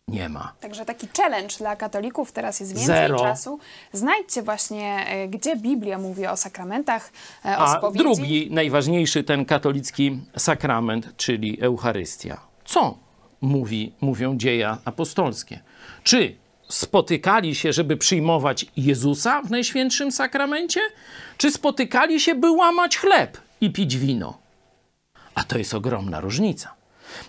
Nie 0.07 0.29
ma. 0.29 0.53
Także 0.59 0.85
taki 0.85 1.07
challenge 1.17 1.55
dla 1.57 1.75
katolików, 1.75 2.31
teraz 2.31 2.59
jest 2.59 2.71
więcej 2.71 2.95
Zero. 2.95 3.19
czasu. 3.19 3.59
Znajdźcie 3.93 4.41
właśnie, 4.41 5.05
e, 5.07 5.27
gdzie 5.27 5.55
Biblia 5.55 5.97
mówi 5.97 6.27
o 6.27 6.37
sakramentach, 6.37 7.11
e, 7.45 7.57
o 7.57 7.61
A 7.61 7.77
spowiedzi. 7.77 8.03
drugi, 8.03 8.47
najważniejszy, 8.51 9.23
ten 9.23 9.45
katolicki 9.45 10.19
sakrament, 10.37 11.17
czyli 11.17 11.61
Eucharystia. 11.61 12.37
Co 12.65 12.97
mówi, 13.41 13.93
mówią 14.01 14.37
dzieja 14.37 14.77
apostolskie. 14.85 15.59
Czy 16.03 16.35
spotykali 16.69 17.55
się, 17.55 17.73
żeby 17.73 17.97
przyjmować 17.97 18.65
Jezusa 18.77 19.41
w 19.41 19.51
Najświętszym 19.51 20.11
Sakramencie? 20.11 20.81
Czy 21.37 21.51
spotykali 21.51 22.19
się, 22.19 22.35
by 22.35 22.51
łamać 22.51 22.97
chleb 22.97 23.37
i 23.61 23.71
pić 23.71 23.97
wino? 23.97 24.37
A 25.35 25.43
to 25.43 25.57
jest 25.57 25.73
ogromna 25.73 26.21
różnica. 26.21 26.73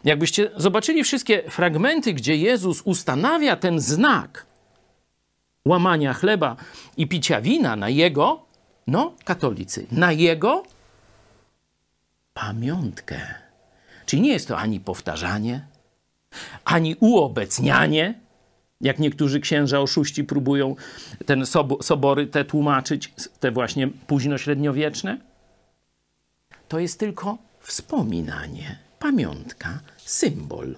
Jakbyście 0.05 0.51
zobaczyli 0.57 1.05
wszystkie 1.05 1.51
fragmenty, 1.51 2.13
gdzie 2.13 2.37
Jezus 2.37 2.83
ustanawia 2.85 3.57
ten 3.57 3.81
znak 3.81 4.47
łamania 5.65 6.15
chleba 6.15 6.57
i 6.97 7.07
picia 7.07 7.41
wina 7.41 7.77
na 7.77 7.89
jego 7.89 8.47
No, 8.87 9.15
katolicy, 9.25 9.87
na 9.93 10.13
jego 10.13 10.63
pamiątkę. 12.35 13.21
Czyli 14.07 14.23
nie 14.23 14.33
jest 14.33 14.49
to 14.49 14.59
ani 14.59 14.81
powtarzanie, 14.81 15.67
ani 16.65 16.97
uobecnianie, 17.01 18.15
jak 18.81 18.99
niektórzy 18.99 19.41
księża 19.41 19.81
oszuści 19.81 20.25
próbują 20.25 20.77
ten 21.27 21.45
sobory 21.83 22.27
te 22.27 22.45
tłumaczyć, 22.45 23.13
te 23.41 23.51
właśnie 23.51 23.89
późno-średniowieczne. 23.89 25.19
To 26.69 26.79
jest 26.79 27.01
tylko 27.01 27.39
wspominanie, 27.61 28.79
pamiątka, 28.99 29.79
symbol. 29.97 30.77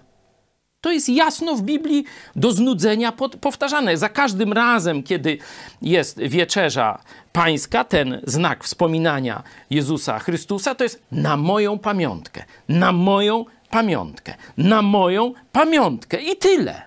To 0.80 0.92
jest 0.92 1.08
jasno 1.08 1.56
w 1.56 1.62
Biblii 1.62 2.04
do 2.36 2.52
znudzenia 2.52 3.12
powtarzane. 3.40 3.96
Za 3.96 4.08
każdym 4.08 4.52
razem, 4.52 5.02
kiedy 5.02 5.38
jest 5.82 6.18
wieczerza 6.18 7.02
pańska, 7.32 7.84
ten 7.84 8.20
znak 8.24 8.64
wspominania 8.64 9.42
Jezusa 9.70 10.18
Chrystusa, 10.18 10.74
to 10.74 10.84
jest 10.84 11.02
na 11.12 11.36
moją 11.36 11.78
pamiątkę, 11.78 12.44
na 12.68 12.92
moją 12.92 13.44
pamiątkę, 13.70 14.34
na 14.56 14.82
moją 14.82 15.32
pamiątkę 15.52 16.22
i 16.22 16.36
tyle. 16.36 16.82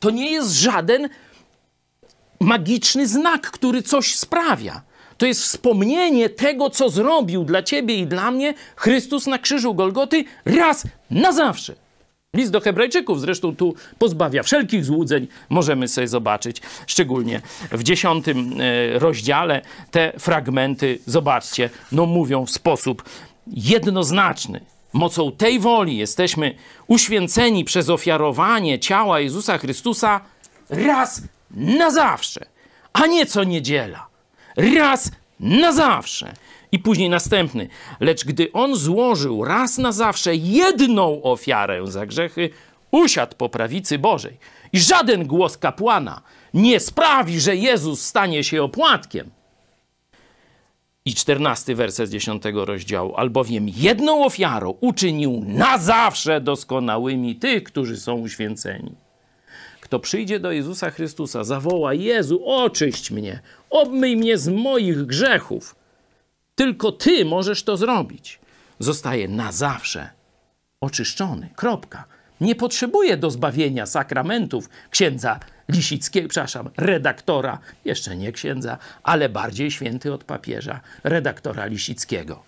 To 0.00 0.10
nie 0.10 0.30
jest 0.30 0.52
żaden 0.52 1.08
magiczny 2.40 3.08
znak, 3.08 3.50
który 3.50 3.82
coś 3.82 4.14
sprawia. 4.14 4.82
To 5.18 5.26
jest 5.26 5.42
wspomnienie 5.42 6.28
tego, 6.28 6.70
co 6.70 6.90
zrobił 6.90 7.44
dla 7.44 7.62
ciebie 7.62 7.96
i 7.96 8.06
dla 8.06 8.30
mnie 8.30 8.54
Chrystus 8.76 9.26
na 9.26 9.38
krzyżu 9.38 9.74
Golgoty 9.74 10.24
raz 10.44 10.86
na 11.10 11.32
zawsze. 11.32 11.74
List 12.34 12.52
do 12.52 12.60
Hebrajczyków 12.60 13.20
zresztą 13.20 13.56
tu 13.56 13.74
pozbawia 13.98 14.42
wszelkich 14.42 14.84
złudzeń, 14.84 15.26
możemy 15.48 15.88
sobie 15.88 16.08
zobaczyć, 16.08 16.62
szczególnie 16.86 17.40
w 17.72 17.82
dziesiątym 17.82 18.60
e, 18.60 18.98
rozdziale 18.98 19.62
te 19.90 20.12
fragmenty, 20.18 20.98
zobaczcie, 21.06 21.70
no 21.92 22.06
mówią 22.06 22.46
w 22.46 22.50
sposób 22.50 23.02
jednoznaczny. 23.46 24.60
Mocą 24.94 25.32
tej 25.32 25.60
woli 25.60 25.96
jesteśmy 25.96 26.54
uświęceni 26.86 27.64
przez 27.64 27.90
ofiarowanie 27.90 28.78
ciała 28.78 29.20
Jezusa 29.20 29.58
Chrystusa 29.58 30.20
raz 30.70 31.22
na 31.50 31.90
zawsze, 31.90 32.46
a 32.92 33.06
nie 33.06 33.26
co 33.26 33.44
niedziela. 33.44 34.06
Raz 34.56 35.10
na 35.40 35.72
zawsze. 35.72 36.32
I 36.72 36.78
później 36.78 37.10
następny. 37.10 37.68
Lecz 38.00 38.24
gdy 38.24 38.52
on 38.52 38.76
złożył 38.76 39.44
raz 39.44 39.78
na 39.78 39.92
zawsze 39.92 40.34
jedną 40.34 41.22
ofiarę 41.22 41.86
za 41.86 42.06
grzechy, 42.06 42.50
usiadł 42.90 43.36
po 43.36 43.48
prawicy 43.48 43.98
Bożej. 43.98 44.36
I 44.72 44.80
żaden 44.80 45.26
głos 45.26 45.58
kapłana 45.58 46.22
nie 46.54 46.80
sprawi, 46.80 47.40
że 47.40 47.56
Jezus 47.56 48.06
stanie 48.06 48.44
się 48.44 48.62
opłatkiem. 48.62 49.30
I 51.06 51.14
czternasty 51.14 51.74
werset 51.74 52.10
dziesiątego 52.10 52.64
rozdziału. 52.64 53.16
Albowiem 53.16 53.68
jedną 53.68 54.24
ofiarą 54.24 54.74
uczynił 54.80 55.44
na 55.46 55.78
zawsze 55.78 56.40
doskonałymi 56.40 57.36
tych, 57.36 57.64
którzy 57.64 57.96
są 57.96 58.14
uświęceni. 58.14 58.94
Kto 59.80 60.00
przyjdzie 60.00 60.40
do 60.40 60.52
Jezusa 60.52 60.90
Chrystusa, 60.90 61.44
zawoła: 61.44 61.94
Jezu, 61.94 62.40
oczyść 62.46 63.10
mnie, 63.10 63.40
obmyj 63.70 64.16
mnie 64.16 64.38
z 64.38 64.48
moich 64.48 65.06
grzechów 65.06 65.76
tylko 66.54 66.92
Ty 66.92 67.24
możesz 67.24 67.62
to 67.62 67.76
zrobić. 67.76 68.40
Zostaje 68.78 69.28
na 69.28 69.52
zawsze 69.52 70.10
oczyszczony. 70.80 71.48
Kropka. 71.56 72.04
Nie 72.40 72.54
potrzebuje 72.54 73.16
do 73.16 73.30
zbawienia 73.30 73.86
sakramentów 73.86 74.68
księdza 74.90 75.40
Lisickiego, 75.68 76.28
przepraszam, 76.28 76.70
redaktora, 76.76 77.58
jeszcze 77.84 78.16
nie 78.16 78.32
księdza, 78.32 78.78
ale 79.02 79.28
bardziej 79.28 79.70
święty 79.70 80.12
od 80.12 80.24
papieża, 80.24 80.80
redaktora 81.04 81.66
Lisickiego. 81.66 82.42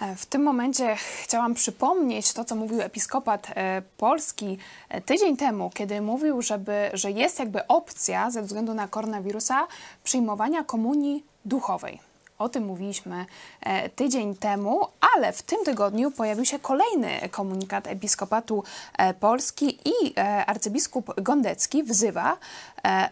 E, 0.00 0.16
w 0.16 0.26
tym 0.26 0.42
momencie 0.42 0.96
chciałam 1.22 1.54
przypomnieć 1.54 2.32
to, 2.32 2.44
co 2.44 2.56
mówił 2.56 2.80
episkopat 2.80 3.46
e, 3.54 3.82
polski 3.96 4.58
e, 4.88 5.00
tydzień 5.00 5.36
temu, 5.36 5.70
kiedy 5.74 6.00
mówił, 6.00 6.42
żeby, 6.42 6.90
że 6.92 7.10
jest 7.10 7.38
jakby 7.38 7.66
opcja 7.66 8.30
ze 8.30 8.42
względu 8.42 8.74
na 8.74 8.88
koronawirusa 8.88 9.66
przyjmowania 10.04 10.64
komunii 10.64 11.24
duchowej. 11.44 12.11
O 12.42 12.48
tym 12.48 12.64
mówiliśmy 12.64 13.26
e, 13.60 13.88
tydzień 13.88 14.36
temu, 14.36 14.80
ale 15.16 15.32
w 15.32 15.42
tym 15.42 15.64
tygodniu 15.64 16.10
pojawił 16.10 16.44
się 16.44 16.58
kolejny 16.58 17.28
komunikat 17.30 17.86
Episkopatu 17.86 18.64
e, 18.98 19.14
Polski 19.14 19.78
i 19.84 20.12
e, 20.16 20.46
arcybiskup 20.46 21.20
Gondecki 21.20 21.82
wzywa 21.82 22.36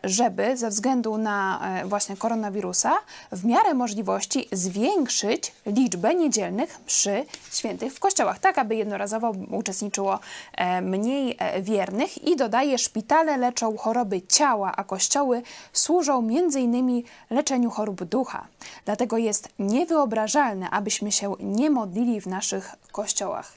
żeby 0.05 0.57
ze 0.57 0.69
względu 0.69 1.19
na 1.19 1.61
e, 1.81 1.87
właśnie 1.87 2.17
koronawirusa 2.17 2.93
w 3.33 3.45
miarę 3.45 3.75
możliwości 3.75 4.49
zwiększyć 4.53 5.53
liczbę 5.67 6.15
niedzielnych 6.15 6.81
przy 6.87 7.25
świętych 7.53 7.95
w 7.95 8.01
kościołach, 8.01 8.39
tak 8.39 8.59
aby 8.59 8.77
jednorazowo 8.77 9.33
uczestniczyło 9.51 10.19
e, 10.55 10.83
mniej 10.83 11.39
wiernych 11.61 12.25
i 12.25 12.37
dodaje, 12.37 12.79
szpitale 12.79 13.37
leczą 13.37 13.77
choroby 13.77 14.23
ciała, 14.23 14.73
a 14.77 14.85
kościoły 14.85 15.43
służą 15.73 16.19
m.in. 16.19 17.03
leczeniu 17.31 17.71
chorób 17.71 18.05
ducha. 18.05 18.47
Dlatego 18.85 19.19
jest 19.19 19.49
niewyobrażalne, 19.59 20.71
abyśmy 20.71 21.13
się 21.13 21.35
nie 21.41 21.71
modlili 21.71 22.21
w 22.21 22.27
naszych 22.27 22.75
kościołach. 22.93 23.53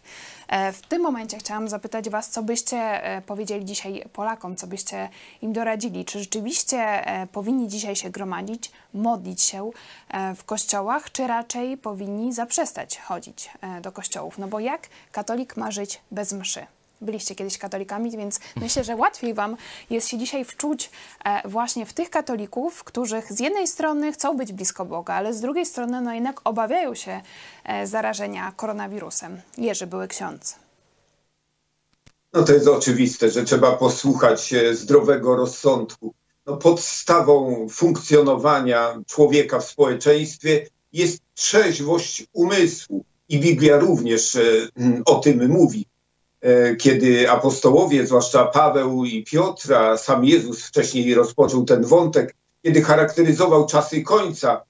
E, 0.48 0.72
w 0.72 0.82
tym 0.82 1.02
momencie 1.02 1.38
chciałam 1.38 1.70
zapytać 1.70 2.10
Was, 2.10 2.30
co 2.30 2.44
byście 2.44 2.78
e, 2.78 3.22
powiedzieli 3.22 3.66
dzisiaj 3.66 4.04
Polakom, 4.14 4.56
co 4.56 4.68
byście 4.68 5.10
im 5.42 5.54
doradzili? 5.54 6.06
Czy 6.06 6.20
rzeczywiście 6.20 6.78
e, 6.80 7.28
powinni 7.28 7.68
dzisiaj 7.68 7.96
się 7.96 8.10
gromadzić, 8.10 8.72
modlić 8.94 9.42
się 9.42 9.72
w 10.36 10.44
kościołach, 10.44 11.12
czy 11.12 11.28
raczej 11.28 11.78
powinni 11.78 12.34
zaprzestać 12.34 13.00
chodzić 13.00 13.50
do 13.82 13.92
kościołów? 13.92 14.38
No 14.38 14.48
bo 14.48 14.60
jak 14.60 14.90
katolik 15.12 15.58
ma 15.58 15.72
żyć 15.72 16.02
bez 16.12 16.34
mszy? 16.34 16.66
Byliście 17.04 17.36
kiedyś 17.36 17.58
katolikami, 17.58 18.12
więc 18.12 18.40
myślę, 18.56 18.84
że 18.84 18.96
łatwiej 18.96 19.34
Wam 19.34 19.58
jest 19.90 20.08
się 20.08 20.18
dzisiaj 20.18 20.46
wczuć 20.46 20.92
e, 21.26 21.50
właśnie 21.50 21.86
w 21.86 21.94
tych 21.94 22.10
katolików, 22.10 22.84
których 22.84 23.34
z 23.34 23.40
jednej 23.40 23.68
strony 23.68 24.14
chcą 24.14 24.38
być 24.38 24.54
blisko 24.54 24.86
Boga, 24.86 25.14
ale 25.14 25.34
z 25.34 25.42
drugiej 25.42 25.66
strony 25.66 26.02
no 26.02 26.14
jednak 26.14 26.42
obawiają 26.44 26.96
się 26.96 27.22
e, 27.64 27.88
zarażenia 27.88 28.54
koronawirusem. 28.56 29.42
Jerzy 29.58 29.88
były 29.88 30.08
ksiądz. 30.08 30.56
No 32.34 32.44
to 32.44 32.54
jest 32.54 32.68
oczywiste, 32.68 33.30
że 33.30 33.44
trzeba 33.44 33.72
posłuchać 33.72 34.54
zdrowego 34.72 35.36
rozsądku. 35.36 36.14
No 36.46 36.58
podstawą 36.58 37.68
funkcjonowania 37.70 39.02
człowieka 39.08 39.60
w 39.60 39.66
społeczeństwie 39.66 40.68
jest 40.94 41.22
trzeźwość 41.34 42.26
umysłu. 42.34 43.06
I 43.30 43.40
Biblia 43.40 43.78
również 43.78 44.36
e, 44.36 44.42
o 45.06 45.16
tym 45.16 45.52
mówi. 45.52 45.86
E, 46.44 46.76
kiedy 46.76 47.30
apostołowie, 47.30 48.08
zwłaszcza 48.08 48.46
Paweł 48.46 49.06
i 49.06 49.24
Piotr, 49.24 49.74
a 49.74 49.98
sam 49.98 50.26
Jezus 50.26 50.64
wcześniej 50.64 51.14
rozpoczął 51.14 51.66
ten 51.66 51.84
wątek, 51.84 52.36
kiedy 52.64 52.82
charakteryzował 52.82 53.68
czasy 53.68 54.02
końca, 54.02 54.64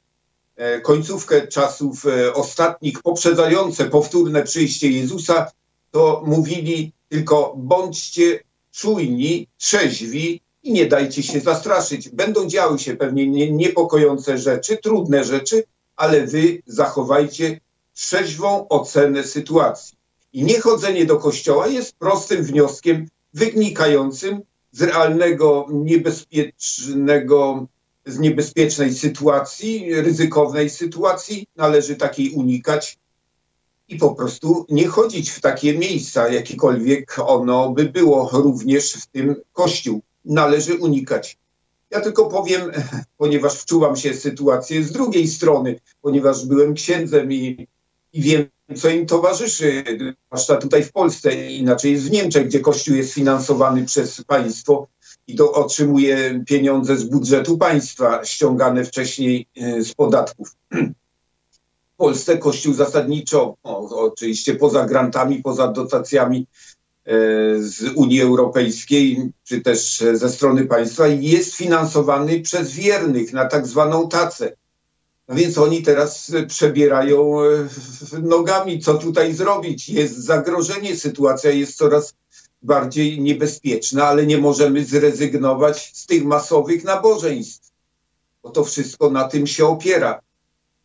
e, 0.55 0.81
końcówkę 0.81 1.47
czasów 1.47 2.05
e, 2.05 2.33
ostatnich, 2.33 3.01
poprzedzające 3.01 3.85
powtórne 3.85 4.43
przyjście 4.43 4.89
Jezusa, 4.89 5.51
to 5.91 6.23
mówili 6.25 6.93
tylko 7.09 7.53
bądźcie 7.57 8.39
czujni, 8.71 9.47
trzeźwi 9.57 10.41
i 10.63 10.73
nie 10.73 10.85
dajcie 10.85 11.23
się 11.23 11.39
zastraszyć. 11.39 12.09
Będą 12.09 12.47
działy 12.47 12.79
się 12.79 12.95
pewnie 12.95 13.51
niepokojące 13.51 14.37
rzeczy, 14.37 14.77
trudne 14.77 15.23
rzeczy, 15.23 15.63
ale 15.95 16.27
wy 16.27 16.61
zachowajcie 16.65 17.59
trzeźwą 17.93 18.67
ocenę 18.67 19.23
sytuacji. 19.23 20.02
I 20.33 20.43
niechodzenie 20.43 21.05
do 21.05 21.17
kościoła 21.17 21.67
jest 21.67 21.95
prostym 21.95 22.43
wnioskiem 22.43 23.07
wynikającym 23.33 24.41
z 24.71 24.81
realnego, 24.81 25.67
niebezpiecznego, 25.71 27.67
z 28.05 28.19
niebezpiecznej 28.19 28.93
sytuacji, 28.93 30.01
ryzykownej 30.01 30.69
sytuacji. 30.69 31.47
Należy 31.55 31.95
takiej 31.95 32.31
unikać 32.31 32.97
i 33.87 33.95
po 33.97 34.15
prostu 34.15 34.65
nie 34.69 34.87
chodzić 34.87 35.29
w 35.29 35.41
takie 35.41 35.77
miejsca, 35.77 36.29
jakikolwiek 36.29 37.15
ono 37.19 37.69
by 37.69 37.85
było, 37.85 38.29
również 38.33 38.93
w 38.93 39.07
tym 39.07 39.35
kościół. 39.53 40.01
Należy 40.25 40.75
unikać. 40.75 41.37
Ja 41.91 42.01
tylko 42.01 42.25
powiem, 42.25 42.61
ponieważ 43.17 43.53
wczuwam 43.53 43.95
się 43.95 44.13
w 44.13 44.19
sytuację 44.19 44.83
z 44.83 44.91
drugiej 44.91 45.27
strony, 45.27 45.79
ponieważ 46.01 46.45
byłem 46.45 46.73
księdzem 46.73 47.31
i, 47.31 47.67
i 48.13 48.21
wiem, 48.21 48.45
co 48.73 48.89
im 48.89 49.05
towarzyszy, 49.05 49.83
zwłaszcza 50.27 50.55
tutaj 50.55 50.83
w 50.83 50.91
Polsce, 50.91 51.51
inaczej 51.51 51.91
jest 51.91 52.07
w 52.07 52.11
Niemczech, 52.11 52.47
gdzie 52.47 52.59
Kościół 52.59 52.95
jest 52.95 53.13
finansowany 53.13 53.85
przez 53.85 54.23
państwo 54.23 54.87
i 55.27 55.35
to 55.35 55.51
otrzymuje 55.51 56.43
pieniądze 56.47 56.97
z 56.97 57.03
budżetu 57.03 57.57
państwa, 57.57 58.25
ściągane 58.25 58.85
wcześniej 58.85 59.47
e, 59.57 59.83
z 59.83 59.93
podatków. 59.93 60.55
W 61.93 61.95
Polsce 61.97 62.37
Kościół 62.37 62.73
zasadniczo, 62.73 63.55
oczywiście 63.63 64.55
poza 64.55 64.85
grantami, 64.85 65.43
poza 65.43 65.67
dotacjami, 65.67 66.47
z 67.59 67.91
Unii 67.95 68.21
Europejskiej, 68.21 69.31
czy 69.43 69.61
też 69.61 70.03
ze 70.13 70.29
strony 70.29 70.65
państwa, 70.65 71.07
jest 71.07 71.55
finansowany 71.55 72.39
przez 72.39 72.71
wiernych 72.71 73.33
na 73.33 73.45
tak 73.45 73.67
zwaną 73.67 74.09
tacę. 74.09 74.55
No 75.27 75.35
więc 75.35 75.57
oni 75.57 75.81
teraz 75.83 76.31
przebierają 76.47 77.35
nogami, 78.21 78.79
co 78.79 78.93
tutaj 78.93 79.33
zrobić. 79.33 79.89
Jest 79.89 80.17
zagrożenie, 80.17 80.95
sytuacja 80.95 81.51
jest 81.51 81.77
coraz 81.77 82.13
bardziej 82.61 83.21
niebezpieczna, 83.21 84.07
ale 84.07 84.25
nie 84.25 84.37
możemy 84.37 84.85
zrezygnować 84.85 85.91
z 85.93 86.05
tych 86.05 86.25
masowych 86.25 86.83
nabożeństw, 86.83 87.71
bo 88.43 88.49
to 88.49 88.63
wszystko 88.63 89.09
na 89.09 89.27
tym 89.27 89.47
się 89.47 89.65
opiera 89.65 90.19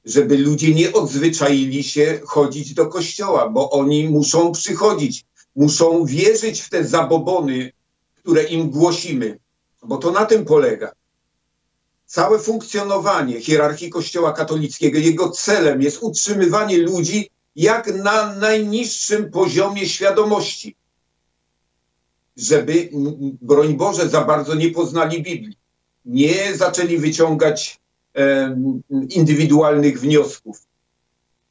żeby 0.09 0.39
ludzie 0.39 0.75
nie 0.75 0.93
odzwyczaili 0.93 1.85
się 1.85 2.21
chodzić 2.27 2.75
do 2.75 2.87
kościoła, 2.87 3.49
bo 3.49 3.71
oni 3.71 4.09
muszą 4.09 4.53
przychodzić, 4.53 5.25
muszą 5.57 6.05
wierzyć 6.05 6.61
w 6.61 6.71
te 6.71 6.85
zabobony, 6.85 7.73
które 8.15 8.43
im 8.43 8.71
głosimy, 8.71 9.39
bo 9.83 9.97
to 9.97 10.11
na 10.11 10.27
tym 10.27 10.45
polega. 10.45 10.93
Całe 12.09 12.39
funkcjonowanie 12.39 13.41
hierarchii 13.41 13.91
Kościoła 13.91 14.33
katolickiego, 14.33 14.99
jego 14.99 15.31
celem 15.31 15.83
jest 15.83 15.99
utrzymywanie 16.03 16.79
ludzi 16.79 17.31
jak 17.57 17.95
na 17.95 18.35
najniższym 18.35 19.31
poziomie 19.31 19.89
świadomości, 19.89 20.77
żeby, 22.37 22.91
broń 23.43 23.75
Boże, 23.75 24.09
za 24.09 24.25
bardzo 24.25 24.55
nie 24.55 24.71
poznali 24.71 25.23
Biblii, 25.23 25.57
nie 26.05 26.57
zaczęli 26.57 26.99
wyciągać 26.99 27.81
indywidualnych 29.11 30.01
wniosków, 30.01 30.67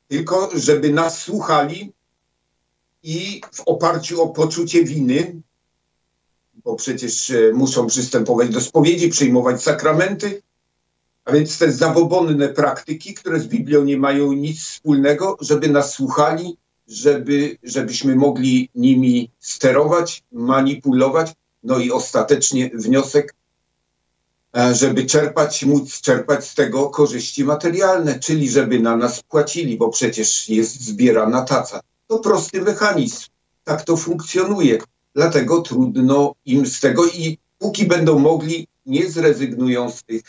tylko 0.08 0.50
żeby 0.56 0.94
nas 0.94 1.22
słuchali 1.22 1.94
i 3.04 3.42
w 3.52 3.62
oparciu 3.62 4.22
o 4.22 4.30
poczucie 4.30 4.84
winy, 4.84 5.42
bo 6.64 6.76
przecież 6.76 7.30
e, 7.30 7.52
muszą 7.54 7.88
przystępować 7.88 8.50
do 8.50 8.62
spowiedzi, 8.62 9.10
przyjmować 9.10 9.64
sakramenty, 9.64 10.42
a 11.28 11.32
więc 11.32 11.58
te 11.58 11.72
zabobonne 11.72 12.50
praktyki, 12.50 13.14
które 13.14 13.40
z 13.40 13.48
Biblią 13.48 13.84
nie 13.84 13.98
mają 13.98 14.34
nic 14.34 14.60
wspólnego, 14.60 15.38
żeby 15.42 15.70
nas 15.70 15.94
słuchali, 15.94 16.58
żeby, 16.88 17.58
żebyśmy 17.64 18.16
mogli 18.16 18.70
nimi 18.76 19.32
sterować, 19.40 20.24
manipulować. 20.32 21.34
No 21.64 21.80
i 21.80 21.92
ostatecznie 21.92 22.70
wniosek, 22.74 23.36
E, 24.58 24.76
żeby 24.76 25.06
czerpać, 25.06 25.66
móc 25.66 26.02
czerpać 26.02 26.48
z 26.48 26.56
tego 26.56 26.90
korzyści 26.90 27.44
materialne, 27.44 28.20
czyli 28.20 28.50
żeby 28.50 28.80
na 28.80 28.98
nas 28.98 29.24
płacili, 29.24 29.78
bo 29.78 29.90
przecież 29.90 30.50
jest 30.50 30.82
zbierana 30.82 31.42
taca. 31.42 31.80
To 32.08 32.20
prosty 32.20 32.62
mechanizm. 32.62 33.26
Tak 33.64 33.86
to 33.86 33.98
funkcjonuje. 33.98 34.78
Dlatego 35.16 35.62
trudno 35.62 36.36
im 36.46 36.66
z 36.66 36.80
tego 36.80 37.06
i 37.06 37.38
póki 37.60 37.86
będą 37.86 38.20
mogli, 38.20 38.68
nie 38.86 39.10
zrezygnują 39.12 39.92
z 39.92 40.04
tych, 40.04 40.22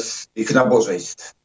z 0.00 0.26
tych 0.26 0.54
nabożeństw. 0.54 1.35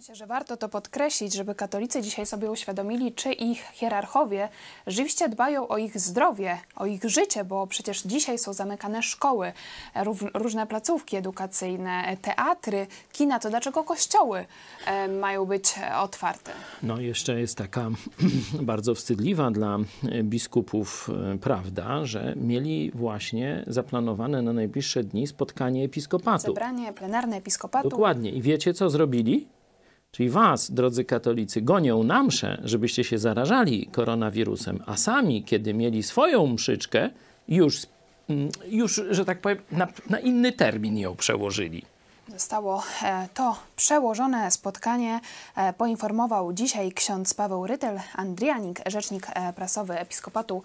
Myślę, 0.00 0.14
że 0.14 0.26
warto 0.26 0.56
to 0.56 0.68
podkreślić, 0.68 1.34
żeby 1.34 1.54
katolicy 1.54 2.02
dzisiaj 2.02 2.26
sobie 2.26 2.50
uświadomili, 2.50 3.12
czy 3.12 3.32
ich 3.32 3.62
hierarchowie 3.72 4.48
rzeczywiście 4.86 5.28
dbają 5.28 5.68
o 5.68 5.78
ich 5.78 6.00
zdrowie, 6.00 6.58
o 6.76 6.86
ich 6.86 7.04
życie, 7.04 7.44
bo 7.44 7.66
przecież 7.66 8.02
dzisiaj 8.02 8.38
są 8.38 8.52
zamykane 8.52 9.02
szkoły, 9.02 9.52
różne 10.34 10.66
placówki 10.66 11.16
edukacyjne, 11.16 12.16
teatry, 12.22 12.86
kina. 13.12 13.38
To 13.38 13.50
dlaczego 13.50 13.84
kościoły 13.84 14.44
e, 14.86 15.08
mają 15.08 15.46
być 15.46 15.74
otwarte? 15.98 16.52
No, 16.82 17.00
jeszcze 17.00 17.40
jest 17.40 17.56
taka 17.56 17.90
bardzo 18.72 18.94
wstydliwa 18.94 19.50
dla 19.50 19.78
biskupów 20.22 21.10
e, 21.34 21.38
prawda, 21.38 22.04
że 22.04 22.34
mieli 22.36 22.90
właśnie 22.94 23.64
zaplanowane 23.66 24.42
na 24.42 24.52
najbliższe 24.52 25.04
dni 25.04 25.26
spotkanie 25.26 25.84
episkopatu. 25.84 26.46
Zebranie 26.46 26.92
plenarne 26.92 27.36
episkopatu. 27.36 27.88
Dokładnie. 27.88 28.30
I 28.30 28.42
wiecie, 28.42 28.74
co 28.74 28.90
zrobili? 28.90 29.59
Czyli 30.10 30.30
was, 30.30 30.70
drodzy 30.70 31.04
katolicy, 31.04 31.62
gonią 31.62 32.02
na 32.02 32.22
mszę, 32.22 32.60
żebyście 32.64 33.04
się 33.04 33.18
zarażali 33.18 33.86
koronawirusem, 33.86 34.82
a 34.86 34.96
sami, 34.96 35.44
kiedy 35.44 35.74
mieli 35.74 36.02
swoją 36.02 36.46
mszyczkę, 36.46 37.10
już, 37.48 37.86
mm, 38.28 38.48
już 38.68 39.02
że 39.10 39.24
tak 39.24 39.40
powiem, 39.40 39.58
na, 39.72 39.88
na 40.10 40.18
inny 40.18 40.52
termin 40.52 40.98
ją 40.98 41.16
przełożyli. 41.16 41.82
Zostało 42.32 42.82
e, 43.02 43.28
to 43.34 43.56
przełożone 43.76 44.50
spotkanie. 44.50 45.20
E, 45.56 45.72
poinformował 45.72 46.52
dzisiaj 46.52 46.92
ksiądz 46.92 47.34
Paweł 47.34 47.66
Rytel, 47.66 48.00
Andrianik, 48.14 48.80
rzecznik 48.86 49.26
e, 49.34 49.52
prasowy 49.52 49.98
Episkopatu 49.98 50.62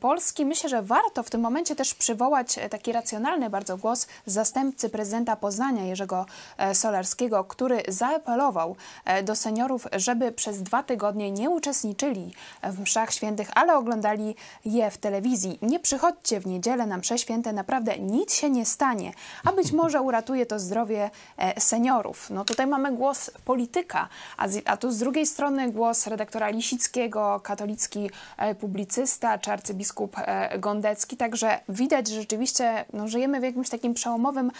Polski. 0.00 0.46
Myślę, 0.46 0.68
że 0.68 0.82
warto 0.82 1.22
w 1.22 1.30
tym 1.30 1.40
momencie 1.40 1.76
też 1.76 1.94
przywołać 1.94 2.58
taki 2.70 2.92
racjonalny 2.92 3.50
bardzo 3.50 3.76
głos 3.76 4.06
zastępcy 4.26 4.90
prezydenta 4.90 5.36
Poznania, 5.36 5.84
Jerzego 5.84 6.26
Solarskiego, 6.72 7.44
który 7.44 7.82
zaapelował 7.88 8.76
do 9.24 9.36
seniorów, 9.36 9.86
żeby 9.96 10.32
przez 10.32 10.62
dwa 10.62 10.82
tygodnie 10.82 11.30
nie 11.30 11.50
uczestniczyli 11.50 12.32
w 12.62 12.80
mszach 12.80 13.12
świętych, 13.12 13.50
ale 13.54 13.76
oglądali 13.76 14.34
je 14.64 14.90
w 14.90 14.98
telewizji. 14.98 15.58
Nie 15.62 15.80
przychodźcie 15.80 16.40
w 16.40 16.46
niedzielę 16.46 16.86
na 16.86 16.96
msze 16.96 17.18
święte, 17.18 17.52
naprawdę 17.52 17.98
nic 17.98 18.34
się 18.34 18.50
nie 18.50 18.66
stanie, 18.66 19.12
a 19.44 19.52
być 19.52 19.72
może 19.72 20.02
uratuje 20.02 20.46
to 20.46 20.58
zdrowie 20.58 20.93
zdrowie 20.94 21.10
e, 21.36 21.60
seniorów. 21.60 22.30
No 22.30 22.44
tutaj 22.44 22.66
mamy 22.66 22.92
głos 22.96 23.30
polityka, 23.44 24.08
a, 24.36 24.48
z, 24.48 24.62
a 24.64 24.76
tu 24.76 24.92
z 24.92 24.98
drugiej 24.98 25.26
strony 25.26 25.70
głos 25.70 26.06
redaktora 26.06 26.48
Lisickiego, 26.48 27.40
katolicki 27.40 28.10
e, 28.36 28.54
publicysta, 28.54 29.38
czy 29.38 29.52
arcybiskup 29.52 30.16
e, 30.18 30.58
Gondecki. 30.58 31.16
Także 31.16 31.60
widać, 31.68 32.08
że 32.08 32.14
rzeczywiście 32.20 32.84
no, 32.92 33.08
żyjemy 33.08 33.40
w 33.40 33.42
jakimś 33.42 33.68
takim 33.68 33.94
przełomowym 33.94 34.50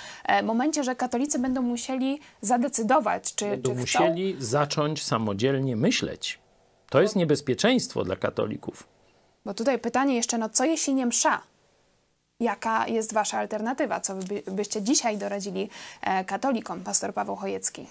momencie, 0.43 0.85
że 0.85 0.97
katolicy 0.97 1.39
będą 1.39 1.63
musieli 1.63 2.21
zadecydować, 2.41 3.35
czy, 3.35 3.47
będą 3.47 3.71
czy 3.71 3.81
musieli 3.81 4.37
zacząć 4.39 5.05
samodzielnie 5.05 5.77
myśleć. 5.77 6.39
To 6.91 7.03
jest 7.03 7.17
niebezpieczeństwo 7.17 8.05
dla 8.05 8.17
katolików. 8.17 8.89
Bo 9.45 9.55
tutaj 9.55 9.79
pytanie 9.79 10.15
jeszcze, 10.15 10.39
no 10.39 10.49
co 10.49 10.65
jeśli 10.65 10.95
nie 10.95 11.07
msza? 11.07 11.41
Jaka 12.45 12.89
jest 12.89 13.13
Wasza 13.13 13.39
alternatywa? 13.39 14.01
Co 14.01 14.15
by, 14.15 14.43
byście 14.53 14.83
dzisiaj 14.83 15.19
doradzili 15.19 15.69
e, 16.03 16.25
katolikom, 16.25 16.81
pastor 16.81 17.15
Paweł 17.15 17.37
Chojecki? 17.37 17.87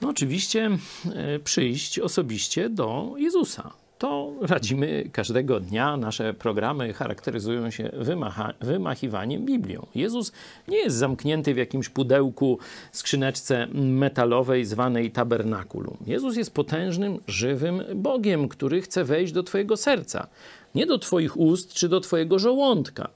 No 0.00 0.08
oczywiście 0.08 0.70
e, 1.14 1.38
przyjść 1.38 1.98
osobiście 1.98 2.68
do 2.70 3.14
Jezusa. 3.16 3.70
To 3.98 4.32
radzimy 4.40 5.08
każdego 5.12 5.60
dnia. 5.60 5.96
Nasze 5.96 6.34
programy 6.34 6.92
charakteryzują 6.92 7.70
się 7.70 7.90
wymacha, 7.92 8.52
wymachiwaniem 8.60 9.44
Biblią. 9.44 9.86
Jezus 9.94 10.32
nie 10.68 10.76
jest 10.76 10.96
zamknięty 10.96 11.54
w 11.54 11.56
jakimś 11.56 11.88
pudełku, 11.88 12.58
skrzyneczce 12.92 13.66
metalowej 13.74 14.64
zwanej 14.64 15.10
tabernakulum. 15.10 15.96
Jezus 16.06 16.36
jest 16.36 16.54
potężnym, 16.54 17.18
żywym 17.26 17.82
Bogiem, 17.94 18.48
który 18.48 18.82
chce 18.82 19.04
wejść 19.04 19.32
do 19.32 19.42
Twojego 19.42 19.76
serca. 19.76 20.26
Nie 20.74 20.86
do 20.86 20.98
Twoich 20.98 21.36
ust 21.36 21.72
czy 21.72 21.88
do 21.88 22.00
Twojego 22.00 22.38
żołądka. 22.38 23.08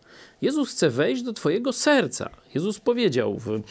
Jezus 0.42 0.70
chce 0.70 0.90
wejść 0.90 1.22
do 1.22 1.32
Twojego 1.32 1.72
serca. 1.72 2.30
Jezus 2.54 2.80
powiedział 2.80 3.38
w 3.38 3.62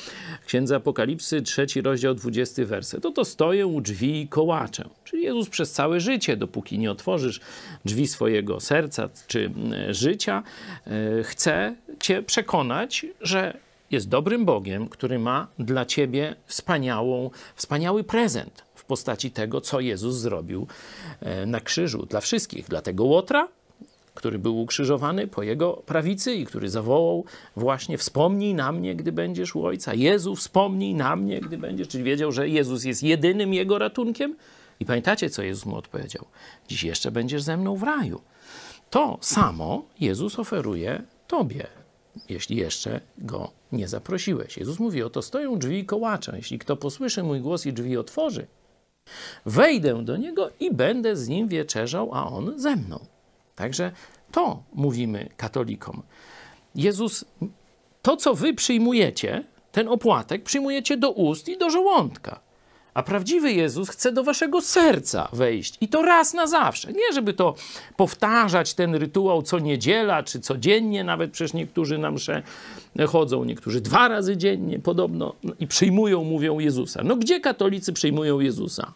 Księdze 0.45 0.75
Apokalipsy, 0.75 1.41
trzeci 1.41 1.81
rozdział, 1.81 2.13
dwudziesty 2.13 2.65
werset. 2.65 3.05
Oto 3.05 3.25
stoję 3.25 3.67
u 3.67 3.81
drzwi 3.81 4.21
i 4.21 4.27
kołaczę. 4.27 4.89
Czyli 5.03 5.23
Jezus 5.23 5.49
przez 5.49 5.71
całe 5.71 5.99
życie, 5.99 6.37
dopóki 6.37 6.79
nie 6.79 6.91
otworzysz 6.91 7.39
drzwi 7.85 8.07
swojego 8.07 8.59
serca 8.59 9.09
czy 9.27 9.51
e, 9.73 9.93
życia, 9.93 10.43
e, 10.87 11.23
chce 11.23 11.75
Cię 11.99 12.23
przekonać, 12.23 13.05
że 13.21 13.57
jest 13.91 14.09
dobrym 14.09 14.45
Bogiem, 14.45 14.89
który 14.89 15.19
ma 15.19 15.47
dla 15.59 15.85
Ciebie 15.85 16.35
wspaniałą, 16.45 17.29
wspaniały 17.55 18.03
prezent 18.03 18.63
w 18.75 18.85
postaci 18.85 19.31
tego, 19.31 19.61
co 19.61 19.79
Jezus 19.79 20.15
zrobił 20.15 20.67
e, 21.21 21.45
na 21.45 21.59
krzyżu 21.59 22.05
dla 22.05 22.21
wszystkich. 22.21 22.67
Dla 22.67 22.81
tego 22.81 23.03
Łotra, 23.03 23.47
który 24.15 24.39
był 24.39 24.61
ukrzyżowany 24.61 25.27
po 25.27 25.43
jego 25.43 25.73
prawicy 25.73 26.33
i 26.35 26.45
który 26.45 26.69
zawołał 26.69 27.25
właśnie 27.55 27.97
wspomnij 27.97 28.53
na 28.53 28.71
mnie, 28.71 28.95
gdy 28.95 29.11
będziesz 29.11 29.55
u 29.55 29.65
Ojca. 29.65 29.93
Jezu, 29.93 30.35
wspomnij 30.35 30.95
na 30.95 31.15
mnie, 31.15 31.39
gdy 31.39 31.57
będziesz. 31.57 31.87
Czyli 31.87 32.03
wiedział, 32.03 32.31
że 32.31 32.49
Jezus 32.49 32.83
jest 32.83 33.03
jedynym 33.03 33.53
jego 33.53 33.77
ratunkiem. 33.79 34.35
I 34.79 34.85
pamiętacie, 34.85 35.29
co 35.29 35.43
Jezus 35.43 35.65
mu 35.65 35.75
odpowiedział? 35.75 36.25
Dziś 36.67 36.83
jeszcze 36.83 37.11
będziesz 37.11 37.41
ze 37.41 37.57
mną 37.57 37.75
w 37.75 37.83
raju. 37.83 38.21
To 38.89 39.17
samo 39.21 39.85
Jezus 39.99 40.39
oferuje 40.39 41.03
tobie, 41.27 41.67
jeśli 42.29 42.57
jeszcze 42.57 43.01
go 43.17 43.51
nie 43.71 43.87
zaprosiłeś. 43.87 44.57
Jezus 44.57 44.79
mówi, 44.79 45.03
oto 45.03 45.21
stoją 45.21 45.59
drzwi 45.59 45.79
i 45.79 45.85
kołaczę. 45.85 46.33
Jeśli 46.35 46.59
kto 46.59 46.77
posłyszy 46.77 47.23
mój 47.23 47.41
głos 47.41 47.65
i 47.65 47.73
drzwi 47.73 47.97
otworzy, 47.97 48.47
wejdę 49.45 50.03
do 50.05 50.17
niego 50.17 50.49
i 50.59 50.73
będę 50.73 51.15
z 51.15 51.27
nim 51.27 51.47
wieczerzał, 51.47 52.13
a 52.13 52.27
on 52.27 52.59
ze 52.59 52.75
mną. 52.75 53.14
Także 53.55 53.91
to 54.31 54.63
mówimy 54.73 55.29
katolikom. 55.37 56.01
Jezus, 56.75 57.25
to 58.01 58.17
co 58.17 58.33
wy 58.33 58.53
przyjmujecie, 58.53 59.43
ten 59.71 59.87
opłatek, 59.87 60.43
przyjmujecie 60.43 60.97
do 60.97 61.11
ust 61.11 61.49
i 61.49 61.57
do 61.57 61.69
żołądka. 61.69 62.39
A 62.93 63.03
prawdziwy 63.03 63.51
Jezus 63.51 63.89
chce 63.89 64.11
do 64.11 64.23
waszego 64.23 64.61
serca 64.61 65.29
wejść 65.33 65.77
i 65.81 65.87
to 65.87 66.01
raz 66.01 66.33
na 66.33 66.47
zawsze. 66.47 66.93
Nie, 66.93 67.13
żeby 67.13 67.33
to 67.33 67.55
powtarzać 67.95 68.73
ten 68.73 68.95
rytuał 68.95 69.41
co 69.41 69.59
niedziela 69.59 70.23
czy 70.23 70.39
codziennie, 70.39 71.03
nawet 71.03 71.31
przecież 71.31 71.53
niektórzy 71.53 71.97
na 71.97 72.11
msze 72.11 72.43
chodzą, 73.07 73.43
niektórzy 73.43 73.81
dwa 73.81 74.07
razy 74.07 74.37
dziennie 74.37 74.79
podobno 74.79 75.35
i 75.59 75.67
przyjmują, 75.67 76.23
mówią 76.23 76.59
Jezusa. 76.59 77.01
No 77.03 77.15
gdzie 77.15 77.39
katolicy 77.39 77.93
przyjmują 77.93 78.39
Jezusa? 78.39 78.93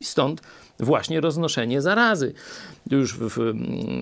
I 0.00 0.04
stąd 0.04 0.42
właśnie 0.80 1.20
roznoszenie 1.20 1.80
zarazy. 1.80 2.34
Już 2.90 3.18
w 3.18 3.54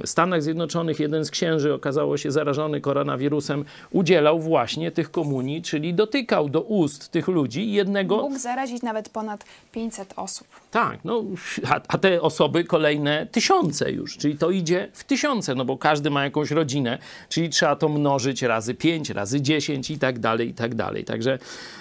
Stanach 0.05 0.43
Zjednoczonych 0.43 1.01
jeden 1.01 1.25
z 1.25 1.31
księży 1.31 1.75
okazało 1.75 2.17
się 2.17 2.31
zarażony 2.31 2.81
koronawirusem, 2.81 3.65
udzielał 3.91 4.41
właśnie 4.41 4.91
tych 4.91 5.11
komunii, 5.11 5.63
czyli 5.63 5.95
dotykał 5.95 6.49
do 6.49 6.61
ust 6.61 7.11
tych 7.11 7.29
ludzi 7.29 7.73
jednego. 7.73 8.17
Mógł 8.17 8.39
zarazić 8.39 8.83
nawet 8.83 9.09
ponad 9.09 9.45
500 9.73 10.13
osób. 10.17 10.47
Tak, 10.71 10.99
no, 11.05 11.25
a, 11.69 11.81
a 11.89 11.99
te 11.99 12.23
osoby 12.23 12.65
kolejne 12.65 13.27
tysiące 13.27 13.93
już, 13.93 14.17
czyli 14.17 14.39
to 14.39 14.51
idzie 14.51 14.89
w 14.93 15.05
tysiące, 15.05 15.55
no 15.55 15.65
bo 15.65 15.79
każdy 15.79 16.11
ma 16.11 16.25
jakąś 16.25 16.51
rodzinę, 16.51 16.99
czyli 17.29 17.49
trzeba 17.49 17.77
to 17.77 17.89
mnożyć 17.89 18.43
razy 18.43 18.75
5, 18.75 19.11
razy 19.11 19.41
10 19.41 19.91
i 19.91 19.99
tak 19.99 20.19
dalej, 20.19 20.49
i 20.49 20.55
tak 20.55 20.75
dalej. 20.75 21.05
Także 21.05 21.39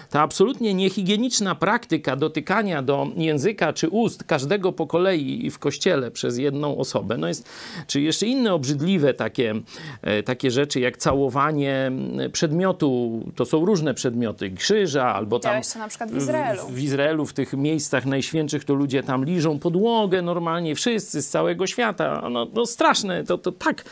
ta 0.09 0.21
absolutnie 0.21 0.73
niehigieniczna 0.73 1.55
praktyka 1.55 2.15
dotykania 2.15 2.81
do 2.81 3.07
języka 3.17 3.73
czy 3.73 3.89
ust 3.89 4.23
każdego 4.23 4.71
po 4.71 4.87
kolei 4.87 5.51
w 5.51 5.59
kościele 5.59 6.11
przez 6.11 6.37
jedną 6.37 6.77
osobę, 6.77 7.17
no 7.17 7.27
jest, 7.27 7.49
czy 7.87 8.01
jeszcze 8.01 8.25
inne 8.25 8.53
obrzydliwe 8.53 9.13
takie, 9.13 9.55
e, 10.01 10.23
takie 10.23 10.51
rzeczy 10.51 10.79
jak 10.79 10.97
całowanie 10.97 11.91
przedmiotu, 12.33 13.21
to 13.35 13.45
są 13.45 13.65
różne 13.65 13.93
przedmioty, 13.93 14.51
krzyża 14.51 15.13
albo 15.13 15.39
tam... 15.39 15.61
to 15.73 15.79
na 15.79 15.87
przykład 15.87 16.11
w 16.11 16.17
Izraelu. 16.17 16.61
W, 16.67 16.71
w 16.71 16.79
Izraelu, 16.79 17.25
w 17.25 17.33
tych 17.33 17.53
miejscach 17.53 18.05
najświętszych, 18.05 18.65
to 18.65 18.73
ludzie 18.73 19.03
tam 19.03 19.25
liżą 19.25 19.59
podłogę 19.59 20.21
normalnie, 20.21 20.75
wszyscy 20.75 21.21
z 21.21 21.29
całego 21.29 21.67
świata. 21.67 22.29
No, 22.31 22.47
no 22.53 22.65
straszne, 22.65 23.23
to, 23.23 23.37
to 23.37 23.51
tak. 23.51 23.85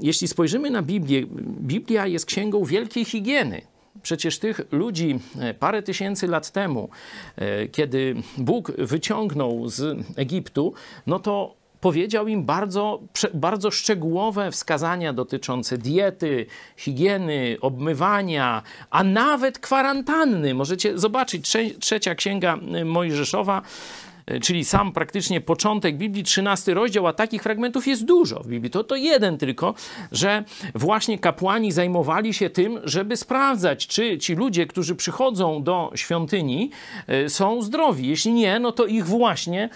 Jeśli 0.00 0.28
spojrzymy 0.28 0.70
na 0.70 0.82
Biblię, 0.82 1.26
Biblia 1.60 2.06
jest 2.06 2.26
księgą 2.26 2.64
wielkiej 2.64 3.04
higieny. 3.04 3.73
Przecież 4.02 4.38
tych 4.38 4.60
ludzi 4.72 5.18
e, 5.40 5.54
parę 5.54 5.82
tysięcy 5.82 6.26
lat 6.26 6.50
temu, 6.50 6.88
e, 7.36 7.68
kiedy 7.68 8.14
Bóg 8.38 8.72
wyciągnął 8.78 9.68
z 9.68 10.06
Egiptu, 10.16 10.74
no 11.06 11.18
to 11.18 11.54
powiedział 11.80 12.28
im 12.28 12.44
bardzo, 12.44 13.00
bardzo 13.34 13.70
szczegółowe 13.70 14.50
wskazania 14.50 15.12
dotyczące 15.12 15.78
diety, 15.78 16.46
higieny, 16.76 17.56
obmywania, 17.60 18.62
a 18.90 19.04
nawet 19.04 19.58
kwarantanny. 19.58 20.54
Możecie 20.54 20.98
zobaczyć, 20.98 21.52
trzecia 21.80 22.14
księga 22.14 22.58
Mojżeszowa 22.84 23.62
E, 23.62 24.13
czyli 24.42 24.64
sam 24.64 24.92
praktycznie 24.92 25.40
początek 25.40 25.96
Biblii, 25.96 26.24
13 26.24 26.74
rozdział, 26.74 27.06
a 27.06 27.12
takich 27.12 27.42
fragmentów 27.42 27.86
jest 27.86 28.04
dużo 28.04 28.40
w 28.40 28.46
Biblii. 28.46 28.70
To, 28.70 28.84
to 28.84 28.96
jeden 28.96 29.38
tylko, 29.38 29.74
że 30.12 30.44
właśnie 30.74 31.18
kapłani 31.18 31.72
zajmowali 31.72 32.34
się 32.34 32.50
tym, 32.50 32.80
żeby 32.84 33.16
sprawdzać, 33.16 33.86
czy 33.86 34.18
ci 34.18 34.34
ludzie, 34.34 34.66
którzy 34.66 34.94
przychodzą 34.94 35.62
do 35.62 35.90
świątyni, 35.94 36.70
e, 37.06 37.28
są 37.28 37.62
zdrowi. 37.62 38.08
Jeśli 38.08 38.32
nie, 38.32 38.58
no 38.58 38.72
to 38.72 38.86
ich 38.86 39.06
właśnie 39.06 39.68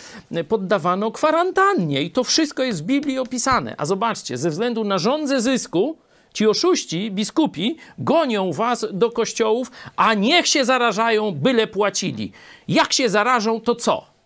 poddawano 0.48 1.11
kwarantannie. 1.11 2.02
I 2.02 2.11
to 2.11 2.24
wszystko 2.24 2.62
jest 2.62 2.82
w 2.82 2.87
Biblii 2.87 3.18
opisane. 3.18 3.74
A 3.78 3.87
zobaczcie, 3.87 4.37
ze 4.37 4.50
względu 4.50 4.84
na 4.84 4.98
rządzę 4.98 5.40
zysku, 5.40 5.96
Ci 6.32 6.46
oszuści, 6.46 7.11
biskupi, 7.11 7.76
gonią 7.98 8.52
was 8.52 8.87
do 8.92 9.11
kościołów, 9.11 9.70
a 9.96 10.14
niech 10.14 10.46
się 10.46 10.64
zarażają, 10.64 11.32
byle 11.32 11.66
płacili. 11.66 12.32
Jak 12.68 12.92
się 12.92 13.08
zarażą, 13.08 13.61
to 13.61 13.74
co? 13.74 14.17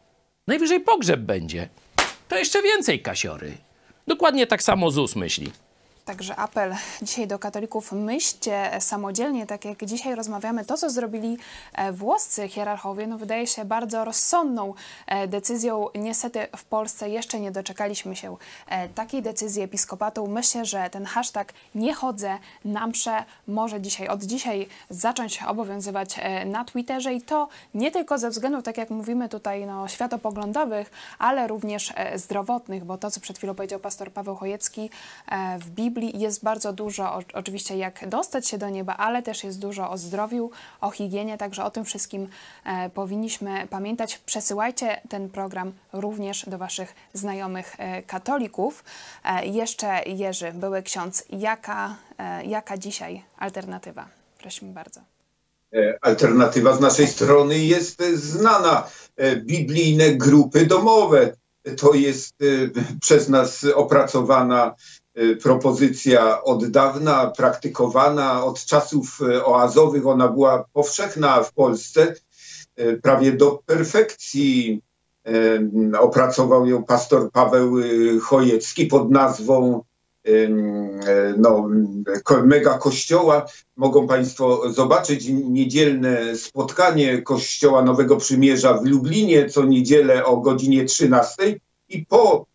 Najwyżej 0.47 0.81
pogrzeb 0.81 1.21
będzie. 1.21 1.69
To 2.29 2.39
jeszcze 2.39 2.63
więcej 2.63 3.03
kasiory. 3.03 3.53
Dokładnie 4.07 4.47
tak 4.47 4.63
samo 4.63 4.91
ZUS 4.91 5.17
myśli. 5.17 5.53
Także 6.05 6.37
apel 6.37 6.75
dzisiaj 7.03 7.27
do 7.27 7.39
katolików, 7.39 7.93
myślcie 7.93 8.71
samodzielnie, 8.81 9.47
tak 9.47 9.65
jak 9.65 9.85
dzisiaj 9.85 10.15
rozmawiamy, 10.15 10.65
to 10.65 10.77
co 10.77 10.91
zrobili 10.91 11.39
e, 11.73 11.93
włoscy 11.93 12.49
hierarchowie, 12.49 13.07
no 13.07 13.19
wydaje 13.19 13.47
się 13.47 13.65
bardzo 13.65 14.05
rozsądną 14.05 14.75
e, 15.07 15.29
decyzją. 15.29 15.87
Niestety 15.95 16.47
w 16.57 16.65
Polsce 16.65 17.09
jeszcze 17.09 17.41
nie 17.41 17.51
doczekaliśmy 17.51 18.17
się 18.17 18.37
e, 18.69 18.89
takiej 18.89 19.23
decyzji 19.23 19.63
episkopatu. 19.63 20.27
Myślę, 20.27 20.65
że 20.65 20.91
ten 20.91 21.05
hashtag 21.05 21.53
nie 21.75 21.95
chodzę 21.95 22.39
na 22.65 22.87
msze 22.87 23.25
może 23.49 23.81
dzisiaj, 23.81 24.09
od 24.09 24.23
dzisiaj 24.23 24.69
zacząć 24.91 25.43
obowiązywać 25.43 26.17
na 26.47 26.65
Twitterze 26.65 27.15
i 27.15 27.23
to 27.23 27.49
nie 27.75 27.91
tylko 27.91 28.19
ze 28.19 28.31
względów, 28.31 28.65
tak 28.65 28.79
jak 28.79 28.91
mówimy 28.91 29.29
tutaj, 29.29 29.67
no, 29.67 29.89
światopoglądowych, 29.89 30.91
ale 31.19 31.49
również 31.49 31.93
zdrowotnych, 32.15 32.85
bo 32.85 32.99
to, 32.99 33.11
co 33.11 33.21
przed 33.21 33.39
chwilą 33.39 33.55
powiedział 33.55 33.81
pastor 33.81 34.13
Paweł 34.13 34.37
Chojecki 34.37 34.91
w 35.59 35.71
Biblii, 35.71 35.92
Biblii 35.93 36.21
jest 36.21 36.45
bardzo 36.45 36.73
dużo, 36.73 37.19
oczywiście, 37.35 37.77
jak 37.77 38.09
dostać 38.09 38.49
się 38.49 38.59
do 38.59 38.69
nieba, 38.69 38.97
ale 38.97 39.23
też 39.23 39.45
jest 39.45 39.59
dużo 39.59 39.91
o 39.91 39.99
zdrowiu, 39.99 40.51
o 40.81 40.91
higienie, 40.91 41.39
także 41.39 41.65
o 41.65 41.71
tym 41.71 41.85
wszystkim 41.85 42.29
e, 42.65 42.91
powinniśmy 42.91 43.67
pamiętać. 43.71 44.19
Przesyłajcie 44.27 45.01
ten 45.09 45.29
program 45.29 45.73
również 45.93 46.45
do 46.49 46.59
Waszych 46.59 46.95
znajomych 47.13 47.75
e, 47.79 48.03
katolików. 48.03 48.85
E, 49.25 49.47
jeszcze 49.47 50.03
Jerzy, 50.07 50.53
były 50.53 50.83
ksiądz, 50.83 51.25
jaka, 51.31 51.97
e, 52.19 52.45
jaka 52.45 52.79
dzisiaj 52.79 53.23
alternatywa? 53.39 54.09
Prosimy 54.39 54.73
bardzo. 54.73 55.01
E, 55.75 55.99
alternatywa 56.01 56.77
z 56.77 56.81
naszej 56.81 57.07
strony 57.07 57.59
jest 57.59 58.03
znana. 58.15 58.87
E, 59.17 59.37
biblijne 59.37 60.11
grupy 60.11 60.67
domowe. 60.67 61.33
To 61.77 61.95
jest 61.95 62.35
przez 63.01 63.29
nas 63.29 63.67
opracowana 63.75 64.75
propozycja 65.43 66.43
od 66.43 66.67
dawna, 66.67 67.33
praktykowana 67.37 68.45
od 68.45 68.65
czasów 68.65 69.21
y, 69.21 69.45
oazowych. 69.45 70.07
Ona 70.07 70.29
była 70.29 70.65
powszechna 70.73 71.43
w 71.43 71.53
Polsce 71.53 72.15
y, 72.81 73.01
prawie 73.03 73.33
do 73.33 73.63
perfekcji. 73.67 74.83
Opracował 75.99 76.67
ją 76.67 76.85
pastor 76.85 77.31
Paweł 77.31 77.75
Chojecki 78.23 78.87
pod 78.87 79.11
nazwą 79.11 79.85
no, 81.39 81.69
mega 82.45 82.79
kościoła. 82.79 83.47
Mogą 83.77 84.07
Państwo 84.07 84.73
zobaczyć 84.73 85.29
niedzielne 85.29 86.37
spotkanie 86.37 87.23
Kościoła 87.23 87.83
Nowego 87.83 88.17
Przymierza 88.17 88.75
w 88.75 88.85
Lublinie 88.85 89.49
co 89.49 89.65
niedzielę 89.65 90.25
o 90.25 90.37
godzinie 90.37 90.85
13 90.85 91.61
i 91.89 92.07
po 92.07 92.47
E, 92.47 92.52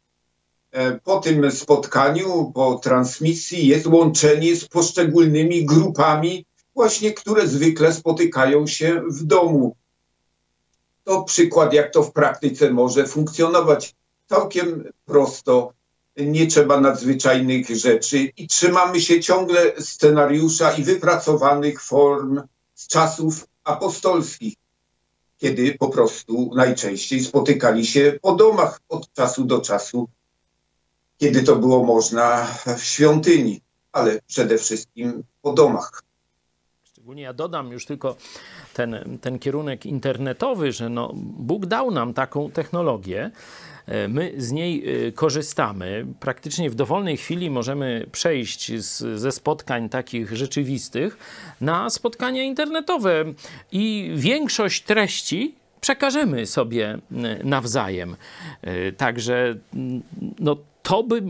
po 1.04 1.20
tym 1.20 1.52
spotkaniu, 1.52 2.52
po 2.56 2.76
transmisji 2.76 3.68
jest 3.68 3.88
łączenie 3.88 4.56
z 4.56 4.68
poszczególnymi 4.68 5.66
grupami, 5.66 6.46
właśnie 6.76 7.14
które 7.14 7.48
zwykle 7.48 7.94
spotykają 7.94 8.68
się 8.68 9.02
w 9.10 9.24
domu. 9.24 9.76
To 11.04 11.24
przykład, 11.24 11.74
jak 11.74 11.94
to 11.94 12.04
w 12.04 12.12
praktyce 12.12 12.72
może 12.72 13.08
funkcjonować. 13.08 13.96
Całkiem 14.30 14.92
prosto, 15.06 15.74
nie 16.18 16.48
trzeba 16.48 16.80
nadzwyczajnych 16.80 17.70
rzeczy 17.70 18.18
i 18.38 18.48
trzymamy 18.48 19.02
się 19.02 19.20
ciągle 19.20 19.82
scenariusza 19.82 20.72
i 20.72 20.84
wypracowanych 20.84 21.84
form 21.84 22.42
z 22.74 22.88
czasów 22.88 23.48
apostolskich, 23.64 24.54
kiedy 25.38 25.76
po 25.80 25.90
prostu 25.90 26.52
najczęściej 26.56 27.24
spotykali 27.24 27.86
się 27.86 28.20
po 28.22 28.36
domach 28.36 28.82
od 28.90 29.14
czasu 29.14 29.46
do 29.46 29.62
czasu 29.62 30.10
kiedy 31.18 31.44
to 31.44 31.56
było 31.56 31.84
można 31.84 32.48
w 32.78 32.84
świątyni, 32.84 33.62
ale 33.92 34.20
przede 34.28 34.58
wszystkim 34.58 35.24
po 35.42 35.54
domach. 35.54 36.04
Szczególnie 36.84 37.24
ja 37.24 37.34
dodam 37.34 37.72
już 37.72 37.86
tylko 37.86 38.16
ten, 38.74 39.18
ten 39.22 39.40
kierunek 39.40 39.86
internetowy, 39.86 40.72
że 40.72 40.90
no, 40.90 41.12
Bóg 41.16 41.66
dał 41.66 41.92
nam 41.92 42.14
taką 42.14 42.52
technologię, 42.52 43.32
e, 43.86 44.08
My 44.08 44.34
z 44.38 44.52
niej 44.52 45.08
e, 45.08 45.12
korzystamy. 45.12 46.06
Praktycznie 46.20 46.70
w 46.70 46.76
dowolnej 46.76 47.18
chwili 47.18 47.50
możemy 47.50 48.08
przejść 48.12 48.82
z, 48.82 49.20
ze 49.20 49.32
spotkań 49.32 49.90
takich 49.90 50.36
rzeczywistych 50.36 51.18
na 51.62 51.90
spotkania 51.90 52.44
internetowe 52.44 53.26
i 53.72 54.12
większość 54.16 54.84
treści 54.84 55.56
przekażemy 55.82 56.46
sobie 56.46 56.98
nawzajem. 57.44 58.16
E, 58.62 58.92
także 58.92 59.56
no, 60.40 60.58
to 60.88 61.04
by 61.04 61.24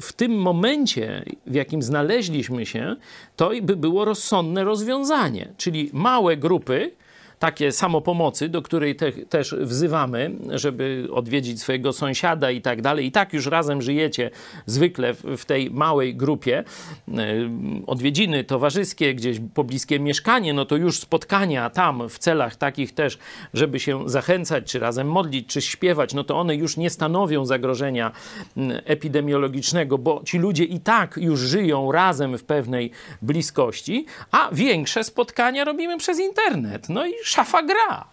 w 0.00 0.12
tym 0.12 0.32
momencie, 0.32 1.24
w 1.46 1.54
jakim 1.54 1.82
znaleźliśmy 1.82 2.66
się, 2.66 2.96
to 3.36 3.50
by 3.62 3.76
było 3.76 4.04
rozsądne 4.04 4.64
rozwiązanie. 4.64 5.48
Czyli 5.56 5.90
małe 5.92 6.36
grupy, 6.36 6.90
takie 7.38 7.72
samopomocy, 7.72 8.48
do 8.48 8.62
której 8.62 8.96
te, 8.96 9.12
też 9.12 9.54
wzywamy, 9.60 10.30
żeby 10.50 11.08
odwiedzić 11.12 11.60
swojego 11.60 11.92
sąsiada 11.92 12.50
i 12.50 12.60
tak 12.60 12.82
dalej. 12.82 13.06
I 13.06 13.12
tak 13.12 13.32
już 13.32 13.46
razem 13.46 13.82
żyjecie 13.82 14.30
zwykle 14.66 15.14
w, 15.14 15.22
w 15.36 15.44
tej 15.44 15.70
małej 15.70 16.14
grupie. 16.14 16.64
E, 17.08 17.24
odwiedziny 17.86 18.44
towarzyskie, 18.44 19.14
gdzieś 19.14 19.36
pobliskie 19.54 20.00
mieszkanie, 20.00 20.54
no 20.54 20.64
to 20.64 20.76
już 20.76 20.98
spotkania 20.98 21.70
tam 21.70 22.08
w 22.08 22.18
celach 22.18 22.56
takich 22.56 22.94
też, 22.94 23.18
żeby 23.54 23.80
się 23.80 24.08
zachęcać, 24.08 24.72
czy 24.72 24.78
razem 24.78 25.08
modlić, 25.08 25.46
czy 25.46 25.62
śpiewać, 25.62 26.14
no 26.14 26.24
to 26.24 26.36
one 26.36 26.56
już 26.56 26.76
nie 26.76 26.90
stanowią 26.90 27.46
zagrożenia 27.46 28.12
epidemiologicznego, 28.84 29.98
bo 29.98 30.22
ci 30.24 30.38
ludzie 30.38 30.64
i 30.64 30.80
tak 30.80 31.16
już 31.16 31.40
żyją 31.40 31.92
razem 31.92 32.38
w 32.38 32.44
pewnej 32.44 32.90
bliskości, 33.22 34.06
a 34.30 34.48
większe 34.52 35.04
spotkania 35.04 35.64
robimy 35.64 35.98
przez 35.98 36.20
internet. 36.20 36.88
No 36.88 37.06
i 37.06 37.12
chafagrar. 37.26 38.06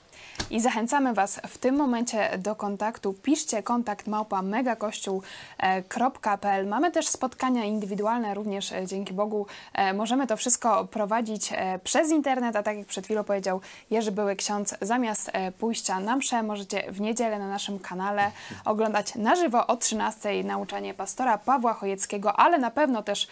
I 0.50 0.60
zachęcamy 0.60 1.13
Was 1.13 1.41
w 1.48 1.58
tym 1.58 1.76
momencie 1.76 2.38
do 2.38 2.56
kontaktu. 2.56 3.13
Piszcie 3.13 3.63
kontakt 3.63 4.08
małpa 4.08 4.41
megakościół.pl. 4.41 6.67
Mamy 6.67 6.91
też 6.91 7.08
spotkania 7.08 7.65
indywidualne, 7.65 8.34
również 8.34 8.72
e, 8.72 8.88
dzięki 8.88 9.13
Bogu 9.13 9.48
e, 9.74 9.93
możemy 9.93 10.28
to 10.28 10.38
wszystko 10.38 10.86
prowadzić 10.86 11.54
e, 11.56 11.80
przez 11.80 12.12
internet, 12.12 12.56
a 12.56 12.63
tak 12.63 12.78
jak 12.78 12.88
przed 12.88 13.06
chwilą 13.06 13.24
powiedział 13.24 13.62
Jerzy 13.91 14.12
Były 14.12 14.36
Ksiądz, 14.36 14.76
zamiast 14.82 15.32
pójścia 15.60 16.00
na 16.00 16.15
mszę 16.15 16.43
możecie 16.43 16.91
w 16.91 17.02
niedzielę 17.02 17.39
na 17.39 17.48
naszym 17.48 17.80
kanale 17.80 18.32
oglądać 18.65 19.15
na 19.15 19.36
żywo 19.36 19.67
o 19.67 19.78
13 19.78 20.43
nauczanie 20.43 20.93
pastora 20.93 21.38
Pawła 21.38 21.74
Chojeckiego, 21.74 22.39
ale 22.39 22.58
na 22.58 22.72
pewno 22.72 23.04
też 23.04 23.28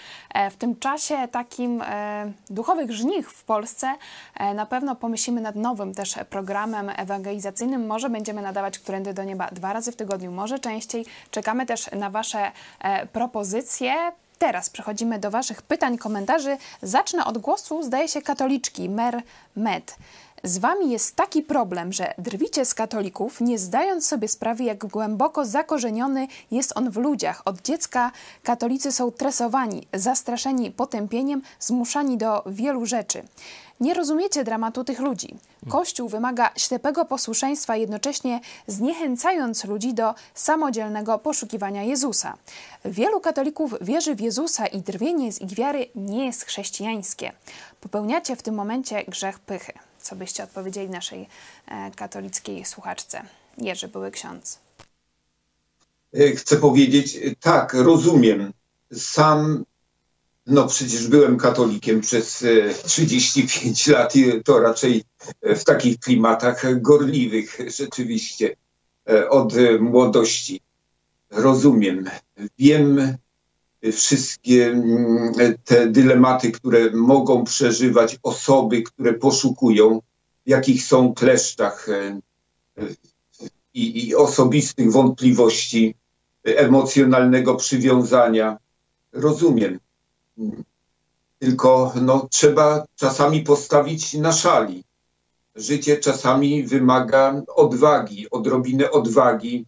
w 0.51 0.55
tym 0.55 0.79
czasie 0.79 1.27
takim 1.31 1.83
duchowych 2.49 2.91
żnich 2.91 3.31
w 3.31 3.43
Polsce 3.43 3.95
na 4.55 4.65
pewno 4.65 4.95
pomyślimy 4.95 5.41
nad 5.41 5.55
nowym 5.55 5.93
też 5.93 6.15
programem 6.29 6.90
ewangelizacyjnym. 6.95 7.87
Może 7.87 8.09
będziemy 8.09 8.41
nadawać 8.41 8.79
Którędy 8.79 9.13
do 9.13 9.23
Nieba 9.23 9.47
dwa 9.51 9.73
razy 9.73 9.91
w 9.91 9.95
tygodniu, 9.95 10.31
może 10.31 10.59
częściej. 10.59 11.05
Czekamy 11.31 11.65
też 11.65 11.91
na 11.91 12.09
Wasze 12.09 12.51
e, 12.79 13.05
propozycje. 13.05 13.93
Teraz 14.39 14.69
przechodzimy 14.69 15.19
do 15.19 15.31
Waszych 15.31 15.61
pytań, 15.61 15.97
komentarzy. 15.97 16.57
Zacznę 16.81 17.25
od 17.25 17.37
głosu, 17.37 17.83
zdaje 17.83 18.07
się, 18.07 18.21
katoliczki 18.21 18.89
Mer 18.89 19.21
Med. 19.55 19.95
Z 20.43 20.57
wami 20.57 20.91
jest 20.91 21.15
taki 21.15 21.41
problem, 21.41 21.93
że 21.93 22.13
drwicie 22.17 22.65
z 22.65 22.73
katolików, 22.73 23.41
nie 23.41 23.59
zdając 23.59 24.07
sobie 24.07 24.27
sprawy, 24.27 24.63
jak 24.63 24.85
głęboko 24.85 25.45
zakorzeniony 25.45 26.27
jest 26.51 26.77
on 26.77 26.91
w 26.91 26.97
ludziach. 26.97 27.41
Od 27.45 27.61
dziecka 27.61 28.11
katolicy 28.43 28.91
są 28.91 29.11
tresowani, 29.11 29.87
zastraszeni 29.93 30.71
potępieniem, 30.71 31.41
zmuszani 31.59 32.17
do 32.17 32.43
wielu 32.45 32.85
rzeczy. 32.85 33.23
Nie 33.81 33.93
rozumiecie 33.93 34.43
dramatu 34.43 34.83
tych 34.83 34.99
ludzi. 34.99 35.35
Kościół 35.69 36.09
wymaga 36.09 36.49
ślepego 36.57 37.05
posłuszeństwa, 37.05 37.75
jednocześnie 37.75 38.39
zniechęcając 38.67 39.65
ludzi 39.65 39.93
do 39.93 40.15
samodzielnego 40.33 41.19
poszukiwania 41.19 41.83
Jezusa. 41.83 42.37
Wielu 42.85 43.19
katolików 43.19 43.73
wierzy 43.81 44.15
w 44.15 44.21
Jezusa 44.21 44.67
i 44.67 44.81
drwienie 44.81 45.31
z 45.31 45.41
ich 45.41 45.53
wiary 45.53 45.87
nie 45.95 46.25
jest 46.25 46.45
chrześcijańskie. 46.45 47.31
Popełniacie 47.81 48.35
w 48.35 48.41
tym 48.41 48.55
momencie 48.55 49.03
grzech 49.03 49.39
pychy. 49.39 49.73
Co 50.01 50.15
byście 50.15 50.43
odpowiedzieli 50.43 50.89
naszej 50.89 51.27
e, 51.67 51.91
katolickiej 51.91 52.65
słuchaczce? 52.65 53.21
Jerzy 53.57 53.87
były 53.87 54.11
ksiądz. 54.11 54.59
E, 56.13 56.31
chcę 56.31 56.57
powiedzieć, 56.57 57.19
tak, 57.39 57.73
rozumiem. 57.73 58.53
Sam 58.93 59.65
no 60.51 60.67
przecież 60.67 61.07
byłem 61.07 61.37
katolikiem 61.37 62.01
przez 62.01 62.45
35 62.83 63.89
e, 63.89 63.91
lat 63.91 64.15
i 64.15 64.43
to 64.43 64.59
raczej 64.59 65.03
e, 65.41 65.55
w 65.55 65.63
takich 65.63 65.99
klimatach 65.99 66.81
gorliwych 66.81 67.57
rzeczywiście 67.77 68.55
e, 69.09 69.29
od 69.29 69.53
młodości. 69.79 70.61
Rozumiem, 71.29 72.09
wiem 72.59 73.17
wszystkie 73.91 74.67
mm, 74.67 75.33
te 75.63 75.87
dylematy, 75.87 76.51
które 76.51 76.91
mogą 76.93 77.43
przeżywać 77.43 78.17
osoby, 78.23 78.81
które 78.81 79.13
poszukują, 79.13 80.01
w 80.45 80.49
jakich 80.49 80.83
są 80.83 81.13
kleszczach 81.13 81.87
i, 83.73 84.07
i 84.07 84.15
osobistych 84.15 84.91
wątpliwości, 84.91 85.95
emocjonalnego 86.43 87.55
przywiązania. 87.55 88.57
Rozumiem 89.13 89.79
tylko 91.39 91.93
no, 92.01 92.27
trzeba 92.31 92.85
czasami 92.95 93.41
postawić 93.41 94.13
na 94.13 94.31
szali. 94.31 94.83
Życie 95.55 95.97
czasami 95.97 96.63
wymaga 96.63 97.41
odwagi, 97.55 98.29
odrobinę 98.29 98.91
odwagi, 98.91 99.65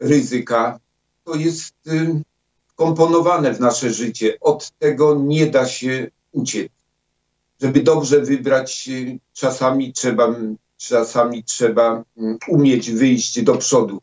ryzyka. 0.00 0.78
To 1.24 1.34
jest 1.34 1.74
komponowane 2.76 3.54
w 3.54 3.60
nasze 3.60 3.90
życie. 3.90 4.36
Od 4.40 4.70
tego 4.78 5.14
nie 5.14 5.46
da 5.46 5.66
się 5.66 6.10
uciec. 6.32 6.72
Żeby 7.60 7.82
dobrze 7.82 8.20
wybrać, 8.20 8.88
y, 8.88 9.18
czasami 9.32 9.92
trzeba, 9.92 10.34
czasami 10.76 11.44
trzeba 11.44 12.04
umieć 12.48 12.90
wyjść 12.90 13.42
do 13.42 13.56
przodu. 13.56 14.00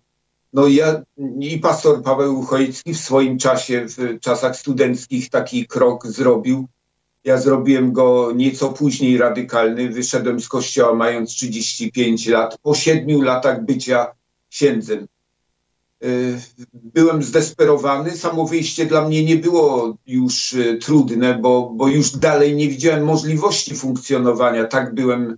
No 0.54 0.68
ja 0.68 1.02
i 1.40 1.60
pastor 1.60 2.04
Paweł 2.04 2.42
Chojecki 2.42 2.94
w 2.94 3.00
swoim 3.00 3.38
czasie, 3.38 3.86
w 3.88 4.20
czasach 4.20 4.58
studenckich 4.58 5.30
taki 5.30 5.68
krok 5.68 6.08
zrobił. 6.08 6.68
Ja 7.24 7.38
zrobiłem 7.38 7.94
go 7.94 8.32
nieco 8.36 8.70
później 8.70 9.18
radykalny. 9.18 9.90
Wyszedłem 9.90 10.40
z 10.40 10.48
kościoła 10.48 10.94
mając 10.94 11.30
35 11.30 12.28
lat, 12.28 12.58
po 12.62 12.76
siedmiu 12.76 13.22
latach 13.22 13.66
bycia 13.66 14.08
księdzem. 14.50 15.08
Y, 16.04 16.40
byłem 16.74 17.24
zdesperowany. 17.24 18.12
Samo 18.12 18.48
wyjście 18.48 18.86
dla 18.86 19.08
mnie 19.08 19.24
nie 19.24 19.36
było 19.36 19.98
już 20.08 20.54
y, 20.54 20.78
trudne, 20.78 21.40
bo, 21.40 21.72
bo 21.76 21.88
już 21.88 22.12
dalej 22.12 22.56
nie 22.56 22.70
widziałem 22.70 23.04
możliwości 23.04 23.76
funkcjonowania. 23.76 24.66
Tak 24.66 24.94
byłem 24.94 25.38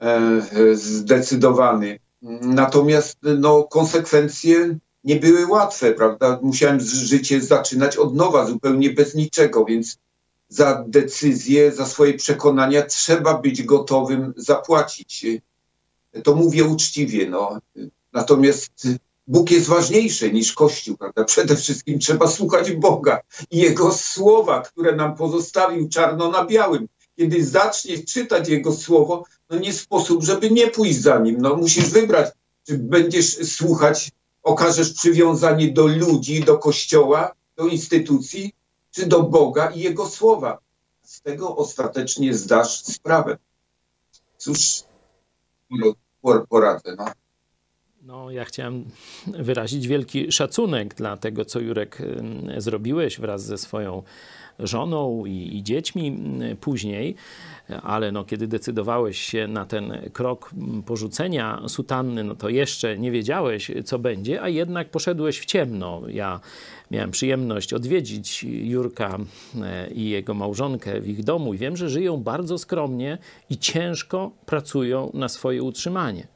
e, 0.00 0.40
zdecydowany. 0.74 1.98
Natomiast 2.40 3.18
no, 3.22 3.64
konsekwencje 3.64 4.78
nie 5.04 5.16
były 5.16 5.46
łatwe, 5.46 5.92
prawda? 5.92 6.38
Musiałem 6.42 6.80
życie 6.80 7.40
zaczynać 7.40 7.96
od 7.96 8.14
nowa, 8.14 8.46
zupełnie 8.46 8.90
bez 8.90 9.14
niczego, 9.14 9.64
więc 9.64 9.98
za 10.48 10.84
decyzję, 10.88 11.72
za 11.72 11.86
swoje 11.86 12.14
przekonania 12.14 12.82
trzeba 12.82 13.38
być 13.38 13.62
gotowym 13.62 14.34
zapłacić. 14.36 15.26
To 16.22 16.34
mówię 16.34 16.64
uczciwie, 16.64 17.28
no. 17.28 17.58
Natomiast 18.12 18.88
Bóg 19.26 19.50
jest 19.50 19.66
ważniejszy 19.66 20.32
niż 20.32 20.52
Kościół, 20.52 20.96
prawda? 20.96 21.24
Przede 21.24 21.56
wszystkim 21.56 21.98
trzeba 21.98 22.26
słuchać 22.26 22.72
Boga 22.72 23.20
i 23.50 23.58
Jego 23.58 23.92
słowa, 23.92 24.60
które 24.60 24.96
nam 24.96 25.16
pozostawił 25.16 25.88
czarno 25.88 26.30
na 26.30 26.44
białym. 26.44 26.88
Kiedy 27.16 27.44
zaczniesz 27.44 28.04
czytać 28.04 28.48
Jego 28.48 28.72
słowo, 28.72 29.24
no 29.50 29.58
nie 29.58 29.72
sposób, 29.72 30.24
żeby 30.24 30.50
nie 30.50 30.70
pójść 30.70 31.00
za 31.00 31.18
nim. 31.18 31.36
No 31.40 31.56
musisz 31.56 31.90
wybrać, 31.90 32.32
czy 32.66 32.78
będziesz 32.78 33.36
słuchać, 33.48 34.10
okażesz 34.42 34.92
przywiązanie 34.92 35.72
do 35.72 35.86
ludzi, 35.86 36.40
do 36.40 36.58
kościoła, 36.58 37.32
do 37.56 37.66
instytucji, 37.66 38.52
czy 38.90 39.06
do 39.06 39.22
Boga 39.22 39.70
i 39.70 39.80
Jego 39.80 40.06
słowa. 40.08 40.58
Z 41.02 41.22
tego 41.22 41.56
ostatecznie 41.56 42.34
zdasz 42.34 42.82
sprawę. 42.82 43.38
Cóż, 44.38 44.82
poradzę. 46.48 46.94
No. 46.98 47.04
No, 48.02 48.30
ja 48.30 48.44
chciałem 48.44 48.84
wyrazić 49.26 49.88
wielki 49.88 50.32
szacunek 50.32 50.94
dla 50.94 51.16
tego, 51.16 51.44
co 51.44 51.60
Jurek 51.60 51.98
zrobiłeś 52.58 53.20
wraz 53.20 53.44
ze 53.44 53.58
swoją 53.58 54.02
żoną 54.58 55.26
i, 55.26 55.56
i 55.56 55.62
dziećmi 55.62 56.18
później, 56.60 57.14
ale 57.82 58.12
no, 58.12 58.24
kiedy 58.24 58.46
decydowałeś 58.46 59.18
się 59.18 59.48
na 59.48 59.66
ten 59.66 60.10
krok 60.12 60.50
porzucenia 60.86 61.62
sutanny, 61.68 62.24
no 62.24 62.34
to 62.34 62.48
jeszcze 62.48 62.98
nie 62.98 63.10
wiedziałeś, 63.10 63.70
co 63.84 63.98
będzie, 63.98 64.42
a 64.42 64.48
jednak 64.48 64.90
poszedłeś 64.90 65.38
w 65.38 65.44
ciemno. 65.44 66.02
Ja 66.08 66.40
miałem 66.90 67.10
przyjemność 67.10 67.72
odwiedzić 67.72 68.44
Jurka 68.44 69.18
e, 69.62 69.90
i 69.90 70.08
jego 70.08 70.34
małżonkę 70.34 71.00
w 71.00 71.08
ich 71.08 71.24
domu 71.24 71.54
i 71.54 71.58
wiem, 71.58 71.76
że 71.76 71.88
żyją 71.88 72.16
bardzo 72.16 72.58
skromnie 72.58 73.18
i 73.50 73.58
ciężko 73.58 74.30
pracują 74.46 75.10
na 75.14 75.28
swoje 75.28 75.62
utrzymanie. 75.62 76.33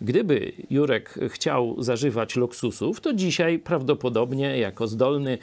Gdyby 0.00 0.52
Jurek 0.70 1.18
chciał 1.28 1.82
zażywać 1.82 2.36
luksusów, 2.36 3.00
to 3.00 3.12
dzisiaj 3.12 3.58
prawdopodobnie 3.58 4.58
jako 4.58 4.86
zdolny 4.86 5.38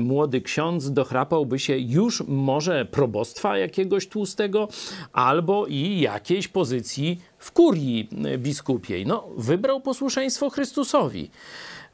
młody 0.00 0.40
ksiądz 0.40 0.92
dochrapałby 0.92 1.58
się 1.58 1.78
już 1.78 2.22
może 2.28 2.84
probostwa 2.84 3.58
jakiegoś 3.58 4.08
tłustego 4.08 4.68
albo 5.12 5.66
i 5.66 6.00
jakiejś 6.00 6.48
pozycji 6.48 7.20
w 7.38 7.52
kurii 7.52 8.08
biskupiej. 8.38 9.06
No, 9.06 9.28
wybrał 9.36 9.80
posłuszeństwo 9.80 10.50
Chrystusowi. 10.50 11.30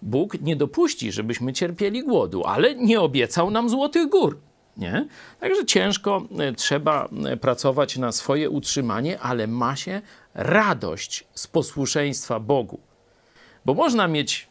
Bóg 0.03 0.41
nie 0.41 0.57
dopuści, 0.57 1.13
żebyśmy 1.13 1.53
cierpieli 1.53 2.05
głodu, 2.05 2.45
ale 2.45 2.75
nie 2.75 3.01
obiecał 3.01 3.51
nam 3.51 3.69
złotych 3.69 4.09
gór. 4.09 4.39
Nie? 4.77 5.07
Także 5.41 5.65
ciężko 5.67 6.23
e, 6.39 6.53
trzeba 6.53 7.09
e, 7.27 7.37
pracować 7.37 7.97
na 7.97 8.13
swoje 8.13 8.51
utrzymanie, 8.51 9.21
ale 9.21 9.47
ma 9.47 9.77
się 9.77 10.03
radość 10.37 11.25
z 11.35 11.47
posłuszeństwa 11.47 12.41
Bogu. 12.41 12.81
Bo 13.65 13.75
można 13.75 14.09
mieć 14.09 14.49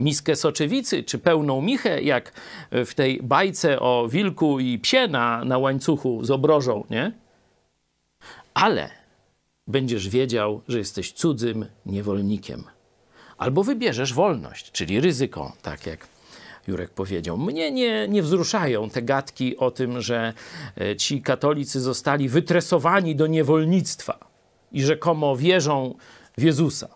miskę 0.00 0.36
soczewicy 0.36 1.02
czy 1.02 1.18
pełną 1.18 1.62
michę, 1.62 2.02
jak 2.02 2.32
w 2.70 2.94
tej 2.94 3.22
bajce 3.22 3.80
o 3.80 4.08
wilku 4.08 4.60
i 4.60 4.78
psie 4.78 5.08
na, 5.08 5.44
na 5.44 5.58
łańcuchu 5.58 6.24
z 6.24 6.30
obrożą, 6.30 6.84
nie? 6.90 7.12
Ale 8.54 8.90
będziesz 9.66 10.08
wiedział, 10.08 10.62
że 10.68 10.78
jesteś 10.78 11.12
cudzym 11.12 11.66
niewolnikiem. 11.86 12.64
Albo 13.38 13.64
wybierzesz 13.64 14.14
wolność, 14.14 14.72
czyli 14.72 15.00
ryzyko, 15.00 15.52
tak 15.62 15.86
jak 15.86 16.08
Jurek 16.68 16.90
powiedział. 16.90 17.38
Mnie 17.38 17.72
nie, 17.72 18.08
nie 18.08 18.22
wzruszają 18.22 18.90
te 18.90 19.02
gadki 19.02 19.56
o 19.56 19.70
tym, 19.70 20.00
że 20.00 20.32
e, 20.80 20.96
ci 20.96 21.22
katolicy 21.22 21.80
zostali 21.80 22.28
wytresowani 22.28 23.16
do 23.16 23.26
niewolnictwa 23.26 24.29
i 24.72 24.82
rzekomo 24.82 25.36
wierzą 25.36 25.94
w 26.38 26.42
Jezusa. 26.42 26.88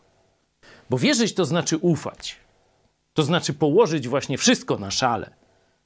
Bo 0.90 0.98
wierzyć 0.98 1.34
to 1.34 1.44
znaczy 1.44 1.76
ufać. 1.76 2.36
To 3.14 3.22
znaczy 3.22 3.54
położyć 3.54 4.08
właśnie 4.08 4.38
wszystko 4.38 4.78
na 4.78 4.90
szale. 4.90 5.30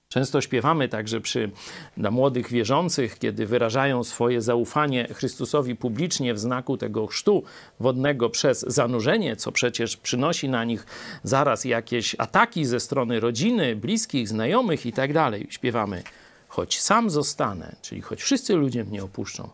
Często 0.08 0.40
śpiewamy 0.40 0.88
także 0.88 1.20
przy 1.20 1.50
dla 1.96 2.10
młodych 2.10 2.50
wierzących, 2.50 3.18
kiedy 3.18 3.46
wyrażają 3.46 4.04
swoje 4.04 4.42
zaufanie 4.42 5.08
Chrystusowi 5.14 5.76
publicznie 5.76 6.34
w 6.34 6.38
znaku 6.38 6.76
tego 6.76 7.06
chrztu 7.06 7.42
wodnego 7.80 8.30
przez 8.30 8.60
zanurzenie, 8.60 9.36
co 9.36 9.52
przecież 9.52 9.96
przynosi 9.96 10.48
na 10.48 10.64
nich 10.64 10.86
zaraz 11.22 11.64
jakieś 11.64 12.16
ataki 12.18 12.64
ze 12.64 12.80
strony 12.80 13.20
rodziny, 13.20 13.76
bliskich, 13.76 14.28
znajomych 14.28 14.86
i 14.86 14.92
tak. 14.92 15.10
Śpiewamy, 15.48 16.02
choć 16.48 16.80
sam 16.80 17.10
zostanę, 17.10 17.76
czyli 17.82 18.02
choć 18.02 18.22
wszyscy 18.22 18.54
ludzie 18.54 18.84
mnie 18.84 19.04
opuszczą, 19.04 19.50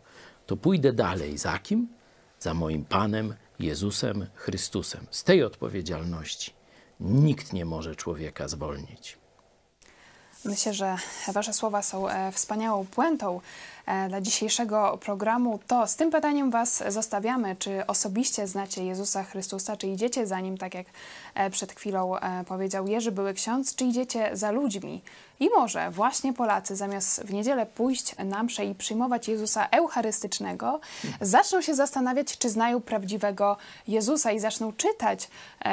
to 0.47 0.57
pójdę 0.57 0.93
dalej. 0.93 1.39
Za 1.39 1.59
kim? 1.59 1.89
Za 2.45 2.55
moim 2.55 2.85
Panem 2.85 3.35
Jezusem 3.59 4.27
Chrystusem. 4.35 5.07
Z 5.11 5.25
tej 5.25 5.45
odpowiedzialności 5.45 6.53
nikt 7.01 7.53
nie 7.53 7.65
może 7.65 7.97
człowieka 7.97 8.49
zwolnić. 8.49 9.19
Myślę, 10.45 10.75
że 10.75 10.97
Wasze 11.33 11.53
słowa 11.53 11.83
są 11.83 12.09
e, 12.09 12.33
wspaniałą 12.33 12.87
puentą 12.87 13.41
e, 13.87 14.09
dla 14.09 14.21
dzisiejszego 14.21 14.99
programu. 15.03 15.61
To 15.67 15.87
z 15.87 15.97
tym 15.97 16.11
pytaniem 16.11 16.51
Was 16.51 16.85
zostawiamy. 16.89 17.57
Czy 17.57 17.87
osobiście 17.87 18.47
znacie 18.47 18.85
Jezusa 18.85 19.25
Chrystusa? 19.25 19.77
Czy 19.77 19.87
idziecie 19.87 20.27
za 20.27 20.41
Nim, 20.41 20.59
tak 20.59 20.75
jak 20.75 20.87
przed 21.51 21.73
chwilą 21.73 22.15
powiedział 22.47 22.89
Jerzy 22.89 23.13
Były 23.13 23.35
Ksiądz? 23.35 23.75
Czy 23.75 23.85
idziecie 23.85 24.31
za 24.33 24.51
ludźmi? 24.51 25.03
I 25.41 25.49
może 25.49 25.91
właśnie 25.91 26.33
Polacy, 26.33 26.77
zamiast 26.77 27.23
w 27.23 27.33
niedzielę 27.33 27.67
pójść 27.67 28.15
na 28.19 28.43
mszę 28.43 28.65
i 28.65 28.75
przyjmować 28.75 29.29
Jezusa 29.29 29.69
Eucharystycznego, 29.71 30.81
zaczną 31.21 31.61
się 31.61 31.75
zastanawiać, 31.75 32.39
czy 32.39 32.51
znają 32.51 32.81
prawdziwego 32.81 33.57
Jezusa 33.89 34.33
i 34.33 34.41
zaczną 34.41 34.73
czytać 34.73 35.29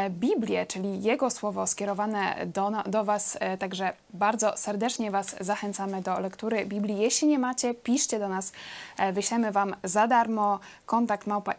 Biblię, 0.09 0.65
czyli 0.65 1.03
Jego 1.03 1.29
słowo 1.29 1.67
skierowane 1.67 2.35
do, 2.45 2.71
do 2.85 3.03
Was. 3.03 3.37
Także 3.59 3.93
bardzo 4.13 4.57
serdecznie 4.57 5.11
Was 5.11 5.35
zachęcamy 5.39 6.01
do 6.01 6.19
lektury 6.19 6.65
Biblii. 6.65 6.99
Jeśli 6.99 7.27
nie 7.27 7.39
macie, 7.39 7.73
piszcie 7.73 8.19
do 8.19 8.29
nas, 8.29 8.51
e, 8.97 9.13
wyślemy 9.13 9.51
Wam 9.51 9.75
za 9.83 10.07
darmo 10.07 10.59
kontakt 10.85 11.27
małpa 11.27 11.53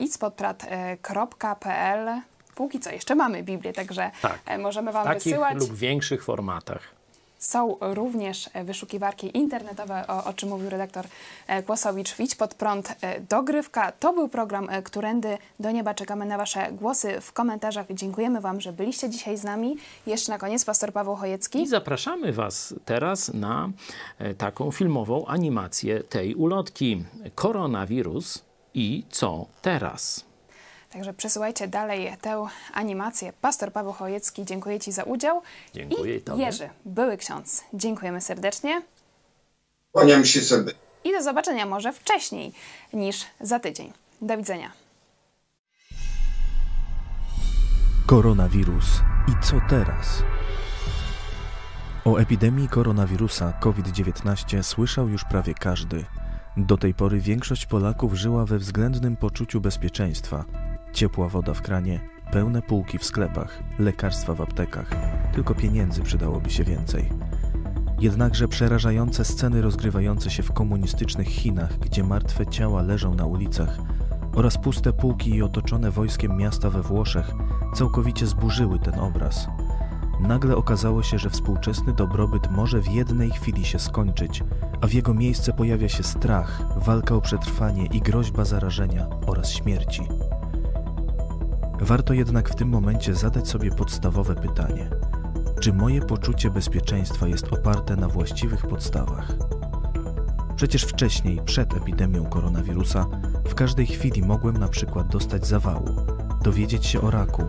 Póki 2.54 2.80
co 2.80 2.90
jeszcze 2.90 3.14
mamy 3.14 3.42
Biblię, 3.42 3.72
także 3.72 4.10
tak. 4.22 4.38
E, 4.46 4.58
możemy 4.58 4.92
Wam 4.92 5.04
Takich 5.04 5.24
wysyłać. 5.24 5.58
lub 5.58 5.74
większych 5.74 6.24
formatach. 6.24 7.02
Są 7.38 7.76
również 7.80 8.50
wyszukiwarki 8.64 9.36
internetowe, 9.38 10.04
o, 10.08 10.24
o 10.24 10.32
czym 10.32 10.48
mówił 10.48 10.70
redaktor 10.70 11.06
e, 11.46 11.62
Kłosowicz. 11.62 12.16
Widź 12.16 12.34
pod 12.34 12.54
prąd 12.54 12.94
e, 13.00 13.20
dogrywka. 13.20 13.92
To 13.92 14.12
był 14.12 14.28
program 14.28 14.70
e, 14.70 14.82
Którędy 14.82 15.38
do 15.60 15.70
Nieba. 15.70 15.94
Czekamy 15.94 16.26
na 16.26 16.38
Wasze 16.38 16.72
głosy 16.72 17.20
w 17.20 17.32
komentarzach. 17.32 17.86
Dziękujemy 17.90 18.40
Wam, 18.40 18.60
że 18.60 18.72
byliście 18.72 19.10
dzisiaj 19.10 19.36
z 19.36 19.44
nami. 19.44 19.76
Jeszcze 20.06 20.32
na 20.32 20.38
koniec 20.38 20.64
pastor 20.64 20.92
Paweł 20.92 21.16
Chojecki. 21.16 21.62
I 21.62 21.66
zapraszamy 21.66 22.32
Was 22.32 22.74
teraz 22.84 23.34
na 23.34 23.70
taką 24.38 24.70
filmową 24.70 25.26
animację 25.26 26.00
tej 26.00 26.34
ulotki. 26.34 27.04
Koronawirus 27.34 28.44
i 28.74 29.04
co 29.10 29.46
teraz? 29.62 30.24
Także 30.92 31.14
przesyłajcie 31.14 31.68
dalej 31.68 32.16
tę 32.20 32.46
animację. 32.72 33.32
Pastor 33.40 33.72
Paweł 33.72 33.92
Chojecki, 33.92 34.44
dziękuję 34.44 34.80
Ci 34.80 34.92
za 34.92 35.02
udział. 35.02 35.42
Dziękuję 35.74 36.16
I 36.16 36.22
Tobie. 36.22 36.44
Jerzy, 36.44 36.68
były 36.84 37.16
ksiądz, 37.16 37.64
dziękujemy 37.74 38.20
serdecznie. 38.20 38.82
Kłaniam 39.92 40.24
się 40.24 40.40
serdecznie. 40.40 40.80
I 41.04 41.12
do 41.12 41.22
zobaczenia 41.22 41.66
może 41.66 41.92
wcześniej 41.92 42.52
niż 42.92 43.24
za 43.40 43.58
tydzień. 43.60 43.92
Do 44.22 44.36
widzenia. 44.36 44.72
Koronawirus. 48.06 48.86
I 49.28 49.44
co 49.44 49.56
teraz? 49.70 50.22
O 52.04 52.16
epidemii 52.16 52.68
koronawirusa 52.68 53.52
COVID-19 53.52 54.62
słyszał 54.62 55.08
już 55.08 55.24
prawie 55.24 55.54
każdy. 55.54 56.04
Do 56.56 56.76
tej 56.76 56.94
pory 56.94 57.20
większość 57.20 57.66
Polaków 57.66 58.14
żyła 58.14 58.46
we 58.46 58.58
względnym 58.58 59.16
poczuciu 59.16 59.60
bezpieczeństwa, 59.60 60.44
Ciepła 60.92 61.28
woda 61.28 61.54
w 61.54 61.62
kranie, 61.62 62.00
pełne 62.32 62.62
półki 62.62 62.98
w 62.98 63.04
sklepach, 63.04 63.62
lekarstwa 63.78 64.34
w 64.34 64.40
aptekach. 64.40 64.90
Tylko 65.32 65.54
pieniędzy 65.54 66.02
przydałoby 66.02 66.50
się 66.50 66.64
więcej. 66.64 67.08
Jednakże 68.00 68.48
przerażające 68.48 69.24
sceny 69.24 69.62
rozgrywające 69.62 70.30
się 70.30 70.42
w 70.42 70.52
komunistycznych 70.52 71.28
Chinach, 71.28 71.78
gdzie 71.78 72.04
martwe 72.04 72.46
ciała 72.46 72.82
leżą 72.82 73.14
na 73.14 73.26
ulicach, 73.26 73.78
oraz 74.34 74.58
puste 74.58 74.92
półki 74.92 75.30
i 75.34 75.42
otoczone 75.42 75.90
wojskiem 75.90 76.36
miasta 76.36 76.70
we 76.70 76.82
Włoszech 76.82 77.32
całkowicie 77.74 78.26
zburzyły 78.26 78.78
ten 78.78 79.00
obraz. 79.00 79.48
Nagle 80.20 80.56
okazało 80.56 81.02
się, 81.02 81.18
że 81.18 81.30
współczesny 81.30 81.92
dobrobyt 81.92 82.50
może 82.50 82.80
w 82.80 82.88
jednej 82.88 83.30
chwili 83.30 83.64
się 83.64 83.78
skończyć, 83.78 84.44
a 84.80 84.86
w 84.86 84.92
jego 84.92 85.14
miejsce 85.14 85.52
pojawia 85.52 85.88
się 85.88 86.02
strach, 86.02 86.62
walka 86.76 87.14
o 87.14 87.20
przetrwanie 87.20 87.86
i 87.86 88.00
groźba 88.00 88.44
zarażenia 88.44 89.06
oraz 89.26 89.50
śmierci. 89.50 90.02
Warto 91.82 92.14
jednak 92.14 92.48
w 92.48 92.54
tym 92.54 92.68
momencie 92.68 93.14
zadać 93.14 93.48
sobie 93.48 93.70
podstawowe 93.70 94.34
pytanie: 94.34 94.90
czy 95.60 95.72
moje 95.72 96.00
poczucie 96.00 96.50
bezpieczeństwa 96.50 97.28
jest 97.28 97.52
oparte 97.52 97.96
na 97.96 98.08
właściwych 98.08 98.66
podstawach? 98.66 99.32
Przecież 100.56 100.82
wcześniej, 100.82 101.40
przed 101.44 101.76
epidemią 101.76 102.24
koronawirusa, 102.26 103.06
w 103.48 103.54
każdej 103.54 103.86
chwili 103.86 104.22
mogłem 104.22 104.56
na 104.56 104.68
przykład 104.68 105.08
dostać 105.08 105.46
zawału, 105.46 105.88
dowiedzieć 106.42 106.86
się 106.86 107.00
o 107.00 107.10
raku 107.10 107.42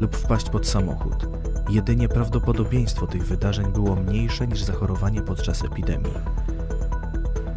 lub 0.00 0.16
wpaść 0.16 0.50
pod 0.50 0.66
samochód. 0.66 1.28
Jedynie 1.70 2.08
prawdopodobieństwo 2.08 3.06
tych 3.06 3.26
wydarzeń 3.26 3.72
było 3.72 3.96
mniejsze 3.96 4.46
niż 4.46 4.62
zachorowanie 4.62 5.22
podczas 5.22 5.64
epidemii. 5.64 6.14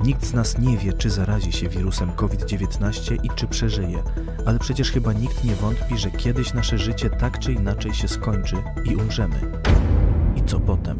Nikt 0.03 0.25
z 0.25 0.33
nas 0.33 0.59
nie 0.59 0.77
wie, 0.77 0.93
czy 0.93 1.09
zarazi 1.09 1.51
się 1.51 1.69
wirusem 1.69 2.11
COVID-19 2.11 3.25
i 3.25 3.29
czy 3.35 3.47
przeżyje, 3.47 4.03
ale 4.45 4.59
przecież 4.59 4.91
chyba 4.91 5.13
nikt 5.13 5.43
nie 5.43 5.55
wątpi, 5.55 5.97
że 5.97 6.11
kiedyś 6.11 6.53
nasze 6.53 6.77
życie 6.77 7.09
tak 7.09 7.39
czy 7.39 7.53
inaczej 7.53 7.93
się 7.93 8.07
skończy 8.07 8.55
i 8.85 8.95
umrzemy. 8.95 9.35
I 10.35 10.43
co 10.43 10.59
potem? 10.59 10.99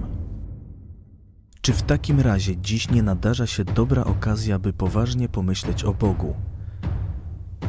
Czy 1.62 1.74
w 1.74 1.82
takim 1.82 2.20
razie 2.20 2.58
dziś 2.58 2.92
nie 2.92 3.04
nadarza 3.04 3.48
się 3.48 3.64
dobra 3.64 4.04
okazja, 4.04 4.60
by 4.60 4.74
poważnie 4.74 5.30
pomyśleć 5.30 5.84
o 5.84 5.94
Bogu? 5.94 6.36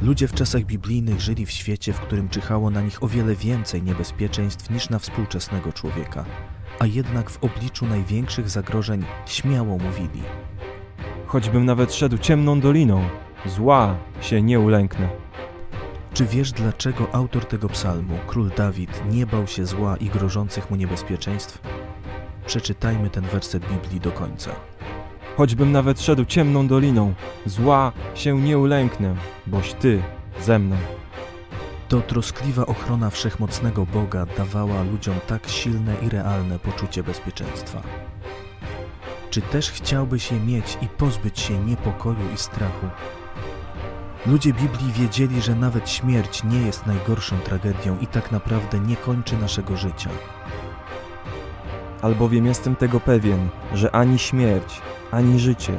Ludzie 0.02 0.28
w 0.28 0.34
czasach 0.34 0.64
biblijnych 0.64 1.20
żyli 1.20 1.46
w 1.46 1.50
świecie, 1.50 1.92
w 1.92 2.00
którym 2.00 2.28
czyhało 2.28 2.70
na 2.70 2.82
nich 2.82 3.02
o 3.02 3.08
wiele 3.08 3.36
więcej 3.36 3.82
niebezpieczeństw 3.82 4.70
niż 4.70 4.90
na 4.90 4.98
współczesnego 4.98 5.72
człowieka, 5.72 6.24
a 6.78 6.86
jednak 6.86 7.30
w 7.30 7.44
obliczu 7.44 7.86
największych 7.86 8.50
zagrożeń 8.50 9.04
śmiało 9.26 9.78
mówili– 9.78 10.22
choćbym 11.34 11.64
nawet 11.64 11.94
szedł 11.94 12.18
ciemną 12.18 12.60
doliną, 12.60 13.08
zła 13.46 13.96
się 14.20 14.42
nie 14.42 14.60
ulęknę. 14.60 15.08
Czy 16.12 16.26
wiesz, 16.26 16.52
dlaczego 16.52 17.14
autor 17.14 17.44
tego 17.44 17.68
psalmu, 17.68 18.18
król 18.26 18.50
Dawid, 18.56 19.02
nie 19.10 19.26
bał 19.26 19.46
się 19.46 19.66
zła 19.66 19.96
i 19.96 20.06
grożących 20.06 20.70
mu 20.70 20.76
niebezpieczeństw? 20.76 21.58
Przeczytajmy 22.46 23.10
ten 23.10 23.24
werset 23.24 23.62
Biblii 23.72 24.00
do 24.00 24.12
końca. 24.12 24.50
Choćbym 25.36 25.72
nawet 25.72 26.00
szedł 26.00 26.24
ciemną 26.24 26.66
doliną, 26.66 27.14
zła 27.46 27.92
się 28.14 28.40
nie 28.40 28.58
ulęknę, 28.58 29.14
boś 29.46 29.72
Ty 29.72 30.02
ze 30.40 30.58
mną. 30.58 30.76
To 31.88 32.00
troskliwa 32.00 32.66
ochrona 32.66 33.10
wszechmocnego 33.10 33.86
Boga 33.86 34.26
dawała 34.26 34.82
ludziom 34.82 35.16
tak 35.26 35.48
silne 35.48 35.94
i 36.02 36.08
realne 36.08 36.58
poczucie 36.58 37.02
bezpieczeństwa. 37.02 37.82
Czy 39.34 39.42
też 39.42 39.70
chciałbyś 39.70 40.32
je 40.32 40.40
mieć 40.40 40.78
i 40.82 40.88
pozbyć 40.88 41.40
się 41.40 41.58
niepokoju 41.58 42.32
i 42.34 42.38
strachu? 42.38 42.86
Ludzie 44.26 44.52
Biblii 44.52 44.92
wiedzieli, 44.92 45.42
że 45.42 45.54
nawet 45.54 45.90
śmierć 45.90 46.44
nie 46.44 46.60
jest 46.60 46.86
najgorszą 46.86 47.38
tragedią 47.38 47.98
i 48.00 48.06
tak 48.06 48.32
naprawdę 48.32 48.80
nie 48.80 48.96
kończy 48.96 49.36
naszego 49.36 49.76
życia. 49.76 50.10
Albowiem 52.02 52.46
jestem 52.46 52.76
tego 52.76 53.00
pewien, 53.00 53.48
że 53.72 53.94
ani 53.94 54.18
śmierć, 54.18 54.80
ani 55.10 55.38
życie, 55.38 55.72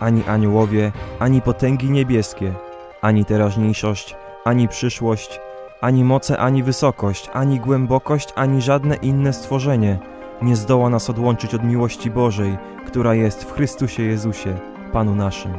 ani 0.00 0.24
aniołowie, 0.24 0.92
ani 1.18 1.42
potęgi 1.42 1.90
niebieskie, 1.90 2.54
ani 3.02 3.24
teraźniejszość, 3.24 4.16
ani 4.44 4.68
przyszłość, 4.68 5.40
ani 5.80 6.04
moce, 6.04 6.38
ani 6.38 6.62
wysokość, 6.62 7.30
ani 7.32 7.60
głębokość, 7.60 8.28
ani 8.34 8.62
żadne 8.62 8.96
inne 8.96 9.32
stworzenie 9.32 10.12
nie 10.42 10.56
zdoła 10.56 10.90
nas 10.90 11.10
odłączyć 11.10 11.54
od 11.54 11.64
miłości 11.64 12.10
Bożej, 12.10 12.58
która 12.86 13.14
jest 13.14 13.44
w 13.44 13.52
Chrystusie 13.52 14.02
Jezusie, 14.02 14.58
Panu 14.92 15.14
naszym. 15.14 15.52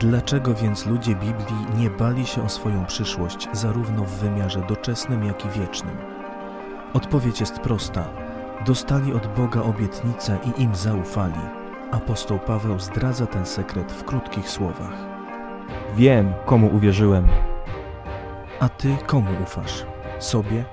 Dlaczego 0.00 0.54
więc 0.54 0.86
ludzie 0.86 1.14
Biblii 1.14 1.66
nie 1.76 1.90
bali 1.90 2.26
się 2.26 2.44
o 2.44 2.48
swoją 2.48 2.86
przyszłość, 2.86 3.48
zarówno 3.52 4.04
w 4.04 4.10
wymiarze 4.10 4.62
doczesnym, 4.68 5.24
jak 5.24 5.44
i 5.44 5.60
wiecznym? 5.60 5.96
Odpowiedź 6.94 7.40
jest 7.40 7.58
prosta. 7.58 8.04
Dostali 8.66 9.12
od 9.12 9.26
Boga 9.26 9.62
obietnicę 9.62 10.38
i 10.44 10.62
im 10.62 10.74
zaufali. 10.74 11.40
Apostoł 11.90 12.38
Paweł 12.38 12.78
zdradza 12.78 13.26
ten 13.26 13.46
sekret 13.46 13.92
w 13.92 14.04
krótkich 14.04 14.48
słowach. 14.48 14.94
Wiem, 15.96 16.32
komu 16.46 16.70
uwierzyłem. 16.76 17.28
A 18.60 18.68
ty 18.68 18.96
komu 19.06 19.30
ufasz? 19.42 19.86
Sobie? 20.18 20.64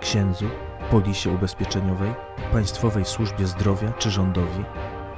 Księdzu? 0.00 0.67
Polisie 0.90 1.30
ubezpieczeniowej? 1.30 2.14
Państwowej 2.52 3.04
służbie 3.04 3.46
zdrowia 3.46 3.92
czy 3.92 4.10
rządowi? 4.10 4.64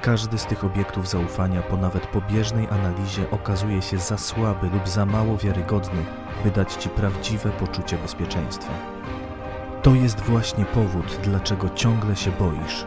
Każdy 0.03 0.39
z 0.39 0.47
tych 0.47 0.65
obiektów 0.65 1.09
zaufania 1.09 1.63
po 1.63 1.77
nawet 1.77 2.07
pobieżnej 2.07 2.69
analizie 2.71 3.31
okazuje 3.31 3.83
się 3.83 3.99
za 3.99 4.19
słaby 4.19 4.69
lub 4.69 4.89
za 4.89 5.07
mało 5.07 5.37
wiarygodny, 5.37 6.05
by 6.45 6.51
dać 6.51 6.73
ci 6.75 6.89
prawdziwe 6.89 7.51
poczucie 7.51 7.99
bezpieczeństwa. 7.99 8.73
To 9.83 9.95
jest 9.95 10.21
właśnie 10.21 10.65
powód, 10.65 11.19
dlaczego 11.23 11.69
ciągle 11.75 12.17
się 12.17 12.31
boisz. 12.31 12.87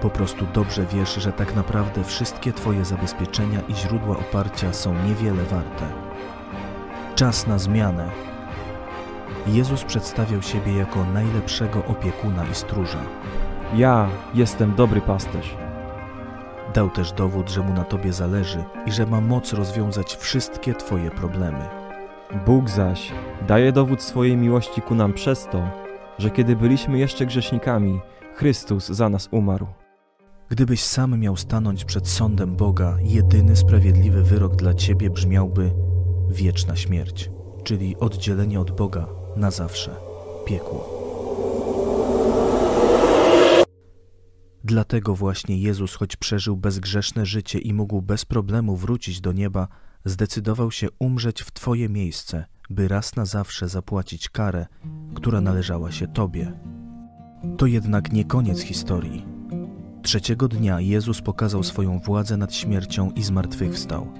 Po 0.00 0.10
prostu 0.10 0.46
dobrze 0.54 0.86
wiesz, 0.86 1.14
że 1.14 1.32
tak 1.32 1.54
naprawdę 1.54 2.04
wszystkie 2.04 2.52
Twoje 2.52 2.84
zabezpieczenia 2.84 3.60
i 3.68 3.74
źródła 3.74 4.16
oparcia 4.18 4.72
są 4.72 4.94
niewiele 4.94 5.44
warte. 5.44 5.86
Czas 7.14 7.46
na 7.46 7.58
zmianę. 7.58 8.31
Jezus 9.46 9.84
przedstawiał 9.84 10.42
siebie 10.42 10.72
jako 10.72 11.04
najlepszego 11.04 11.84
opiekuna 11.86 12.46
i 12.46 12.54
stróża. 12.54 13.02
Ja 13.74 14.08
jestem 14.34 14.74
dobry 14.74 15.00
pasterz. 15.00 15.56
Dał 16.74 16.90
też 16.90 17.12
dowód, 17.12 17.50
że 17.50 17.60
mu 17.60 17.72
na 17.72 17.84
Tobie 17.84 18.12
zależy 18.12 18.64
i 18.86 18.92
że 18.92 19.06
ma 19.06 19.20
moc 19.20 19.52
rozwiązać 19.52 20.16
wszystkie 20.16 20.74
Twoje 20.74 21.10
problemy. 21.10 21.68
Bóg 22.46 22.68
zaś 22.68 23.12
daje 23.48 23.72
dowód 23.72 24.02
swojej 24.02 24.36
miłości 24.36 24.82
ku 24.82 24.94
nam 24.94 25.12
przez 25.12 25.46
to, 25.52 25.62
że 26.18 26.30
kiedy 26.30 26.56
byliśmy 26.56 26.98
jeszcze 26.98 27.26
grzesznikami, 27.26 28.00
Chrystus 28.34 28.88
za 28.88 29.08
nas 29.08 29.28
umarł. 29.30 29.66
Gdybyś 30.48 30.82
sam 30.82 31.20
miał 31.20 31.36
stanąć 31.36 31.84
przed 31.84 32.08
sądem 32.08 32.56
Boga, 32.56 32.96
jedyny 33.02 33.56
sprawiedliwy 33.56 34.22
wyrok 34.22 34.56
dla 34.56 34.74
ciebie 34.74 35.10
brzmiałby 35.10 35.70
wieczna 36.28 36.76
śmierć, 36.76 37.30
czyli 37.64 37.96
oddzielenie 37.96 38.60
od 38.60 38.70
Boga 38.70 39.21
na 39.36 39.50
zawsze, 39.50 39.96
piekło. 40.46 41.02
Dlatego 44.64 45.14
właśnie 45.14 45.58
Jezus, 45.58 45.94
choć 45.94 46.16
przeżył 46.16 46.56
bezgrzeszne 46.56 47.26
życie 47.26 47.58
i 47.58 47.74
mógł 47.74 48.02
bez 48.02 48.24
problemu 48.24 48.76
wrócić 48.76 49.20
do 49.20 49.32
nieba, 49.32 49.68
zdecydował 50.04 50.70
się 50.70 50.88
umrzeć 50.98 51.42
w 51.42 51.52
Twoje 51.52 51.88
miejsce, 51.88 52.44
by 52.70 52.88
raz 52.88 53.16
na 53.16 53.24
zawsze 53.24 53.68
zapłacić 53.68 54.28
karę, 54.28 54.66
która 55.14 55.40
należała 55.40 55.92
się 55.92 56.06
Tobie. 56.06 56.52
To 57.58 57.66
jednak 57.66 58.12
nie 58.12 58.24
koniec 58.24 58.60
historii. 58.60 59.26
Trzeciego 60.02 60.48
dnia 60.48 60.80
Jezus 60.80 61.20
pokazał 61.20 61.62
swoją 61.62 61.98
władzę 61.98 62.36
nad 62.36 62.54
śmiercią 62.54 63.10
i 63.10 63.22
zmartwychwstał. 63.22 64.12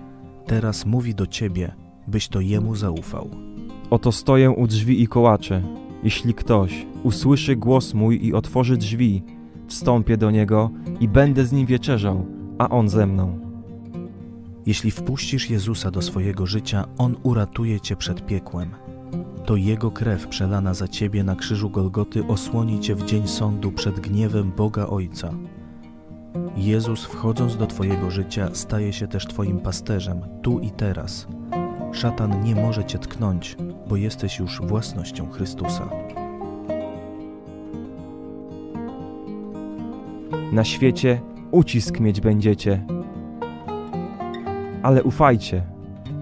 Teraz 0.47 0.87
mówi 0.87 1.15
do 1.15 1.27
Ciebie, 1.27 1.75
byś 2.09 2.29
to 2.29 2.41
Jemu 2.41 2.77
zaufał. 2.77 3.52
Oto 3.93 4.13
stoję 4.13 4.51
u 4.51 4.67
drzwi 4.67 5.03
i 5.03 5.07
kołaczę. 5.07 5.63
Jeśli 6.03 6.35
ktoś 6.35 6.87
usłyszy 7.03 7.57
głos 7.57 7.95
mój 7.95 8.27
i 8.27 8.35
otworzy 8.35 8.77
drzwi, 8.77 9.23
wstąpię 9.67 10.17
do 10.17 10.31
niego 10.31 10.71
i 11.01 11.09
będę 11.09 11.45
z 11.45 11.53
nim 11.53 11.67
wieczerzał, 11.67 12.27
a 12.59 12.69
on 12.69 12.89
ze 12.89 13.07
mną. 13.07 13.39
Jeśli 14.67 14.91
wpuścisz 14.91 15.51
Jezusa 15.51 15.91
do 15.91 16.03
swojego 16.03 16.47
życia, 16.47 16.85
On 16.99 17.17
uratuje 17.23 17.81
Cię 17.81 17.97
przed 17.97 18.27
piekłem. 18.27 18.71
To 19.47 19.57
Jego 19.57 19.91
krew 19.91 20.29
przelana 20.29 20.75
za 20.75 20.89
Ciebie 20.89 21.25
na 21.25 21.37
krzyżu 21.37 21.71
Golgoty 21.71 22.27
osłoni 22.27 22.81
Cię 22.81 22.95
w 22.95 23.05
dzień 23.05 23.29
sądu 23.29 23.73
przed 23.73 24.01
gniewem 24.01 24.53
Boga 24.57 24.87
Ojca. 24.87 25.31
Jezus, 26.57 27.05
wchodząc 27.05 27.57
do 27.57 27.67
Twojego 27.67 28.11
życia, 28.11 28.51
staje 28.53 28.93
się 28.93 29.09
też 29.09 29.27
Twoim 29.27 29.61
pasterzem, 29.61 30.21
tu 30.43 30.61
i 30.61 30.71
teraz. 30.71 31.27
Szatan 31.93 32.45
nie 32.45 32.55
może 32.55 32.85
Cię 32.85 32.99
tknąć, 32.99 33.57
bo 33.89 33.97
jesteś 33.97 34.39
już 34.39 34.61
własnością 34.61 35.31
Chrystusa. 35.31 35.89
Na 40.53 40.65
świecie 40.65 41.21
ucisk 41.51 42.01
mieć 42.01 42.21
będziecie. 42.21 42.87
Ale 44.83 45.03
ufajcie, 45.03 45.63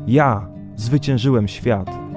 ja 0.07 0.49
zwyciężyłem 0.77 1.49
świat. 1.49 2.10